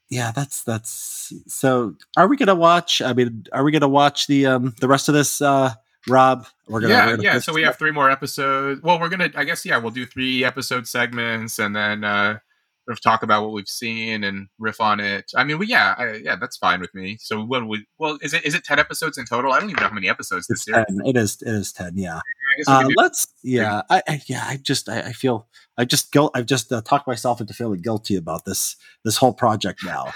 [0.09, 1.95] yeah, that's that's so.
[2.17, 3.01] Are we gonna watch?
[3.01, 5.73] I mean, are we gonna watch the um the rest of this uh
[6.08, 7.39] Rob, we're gonna yeah yeah.
[7.39, 8.82] So we have three more episodes.
[8.82, 12.39] Well, we're gonna I guess yeah we'll do three episode segments and then uh
[12.86, 15.32] sort of talk about what we've seen and riff on it.
[15.36, 17.17] I mean, we yeah I, yeah that's fine with me.
[17.19, 19.51] So what we well is it is it ten episodes in total?
[19.51, 20.86] I don't even know how many episodes this year.
[21.05, 21.97] It is it is ten.
[21.97, 22.21] Yeah.
[22.67, 26.47] Uh, let's yeah I, I, yeah I just I, I feel I just guilt I've
[26.47, 30.11] just uh, talked myself into feeling guilty about this this whole project now.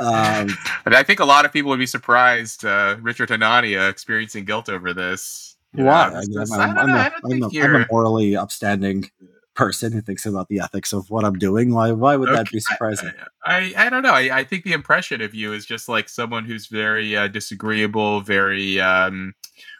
[0.00, 0.48] um,
[0.84, 4.68] but I think a lot of people would be surprised, uh, Richard Hanania experiencing guilt
[4.68, 5.56] over this.
[5.74, 6.22] Why?
[6.52, 9.10] I am a morally upstanding
[9.54, 11.74] person who thinks about the ethics of what I'm doing.
[11.74, 12.38] Why why would okay.
[12.38, 13.12] that be surprising?
[13.44, 14.12] I, I, I don't know.
[14.12, 18.22] I, I, think the impression of you is just like someone who's very uh, disagreeable,
[18.22, 19.34] very um,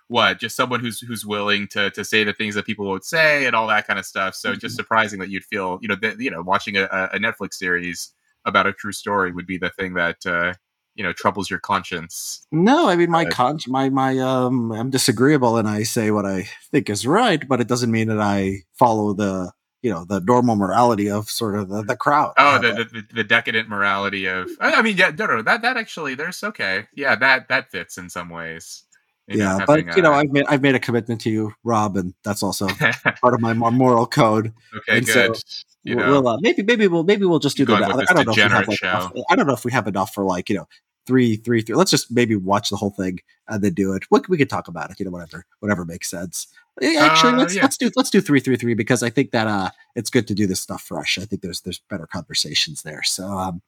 [0.08, 3.46] what just someone who's who's willing to to say the things that people would say
[3.46, 4.34] and all that kind of stuff.
[4.34, 4.58] So mm-hmm.
[4.58, 8.12] just surprising that you'd feel you know that you know watching a, a, Netflix series
[8.44, 10.52] about a true story would be the thing that uh,
[10.94, 12.46] you know troubles your conscience.
[12.52, 16.26] No, I mean my uh, con my my um I'm disagreeable and I say what
[16.26, 19.50] I think is right, but it doesn't mean that I follow the
[19.83, 22.35] you know the normal morality of sort of the, the crowd.
[22.39, 24.49] Oh, the, the, the decadent morality of.
[24.61, 26.87] I mean, yeah, no, no, that that actually there's okay.
[26.95, 28.85] Yeah, that that fits in some ways
[29.28, 32.43] yeah, but you know, I've made I've made a commitment to you, Rob, and that's
[32.43, 32.66] also
[33.20, 34.53] part of my moral code.
[34.76, 35.37] Okay, and good.
[35.37, 35.43] So
[35.85, 37.74] you know, we'll uh, maybe maybe we'll maybe we'll just do the.
[37.74, 39.87] I, I don't know if we have like enough, I don't know if we have
[39.87, 40.68] enough for like you know
[41.07, 41.74] three three three.
[41.74, 44.05] Let's just maybe watch the whole thing and then do it.
[44.11, 44.99] We, we could talk about it.
[44.99, 46.49] You know, whatever whatever makes sense.
[46.80, 47.62] Actually, uh, let's yeah.
[47.62, 50.34] let's do let's do three three three because I think that uh it's good to
[50.34, 51.18] do this stuff fresh.
[51.18, 53.02] I think there's there's better conversations there.
[53.02, 53.62] So um,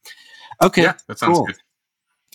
[0.62, 1.46] okay, yeah, that sounds cool.
[1.46, 1.56] good.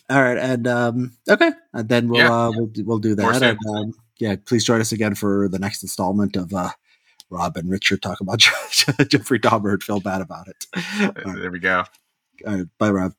[0.09, 2.33] All right, and um, okay, and then we'll yeah.
[2.33, 3.41] uh, we'll we'll do that.
[3.41, 6.69] And, um, yeah, please join us again for the next installment of uh,
[7.29, 8.39] Rob and Richard talk about
[9.07, 10.65] Jeffrey Dahmer and feel bad about it.
[11.25, 11.83] There we go.
[12.45, 13.13] All right, bye, Rob.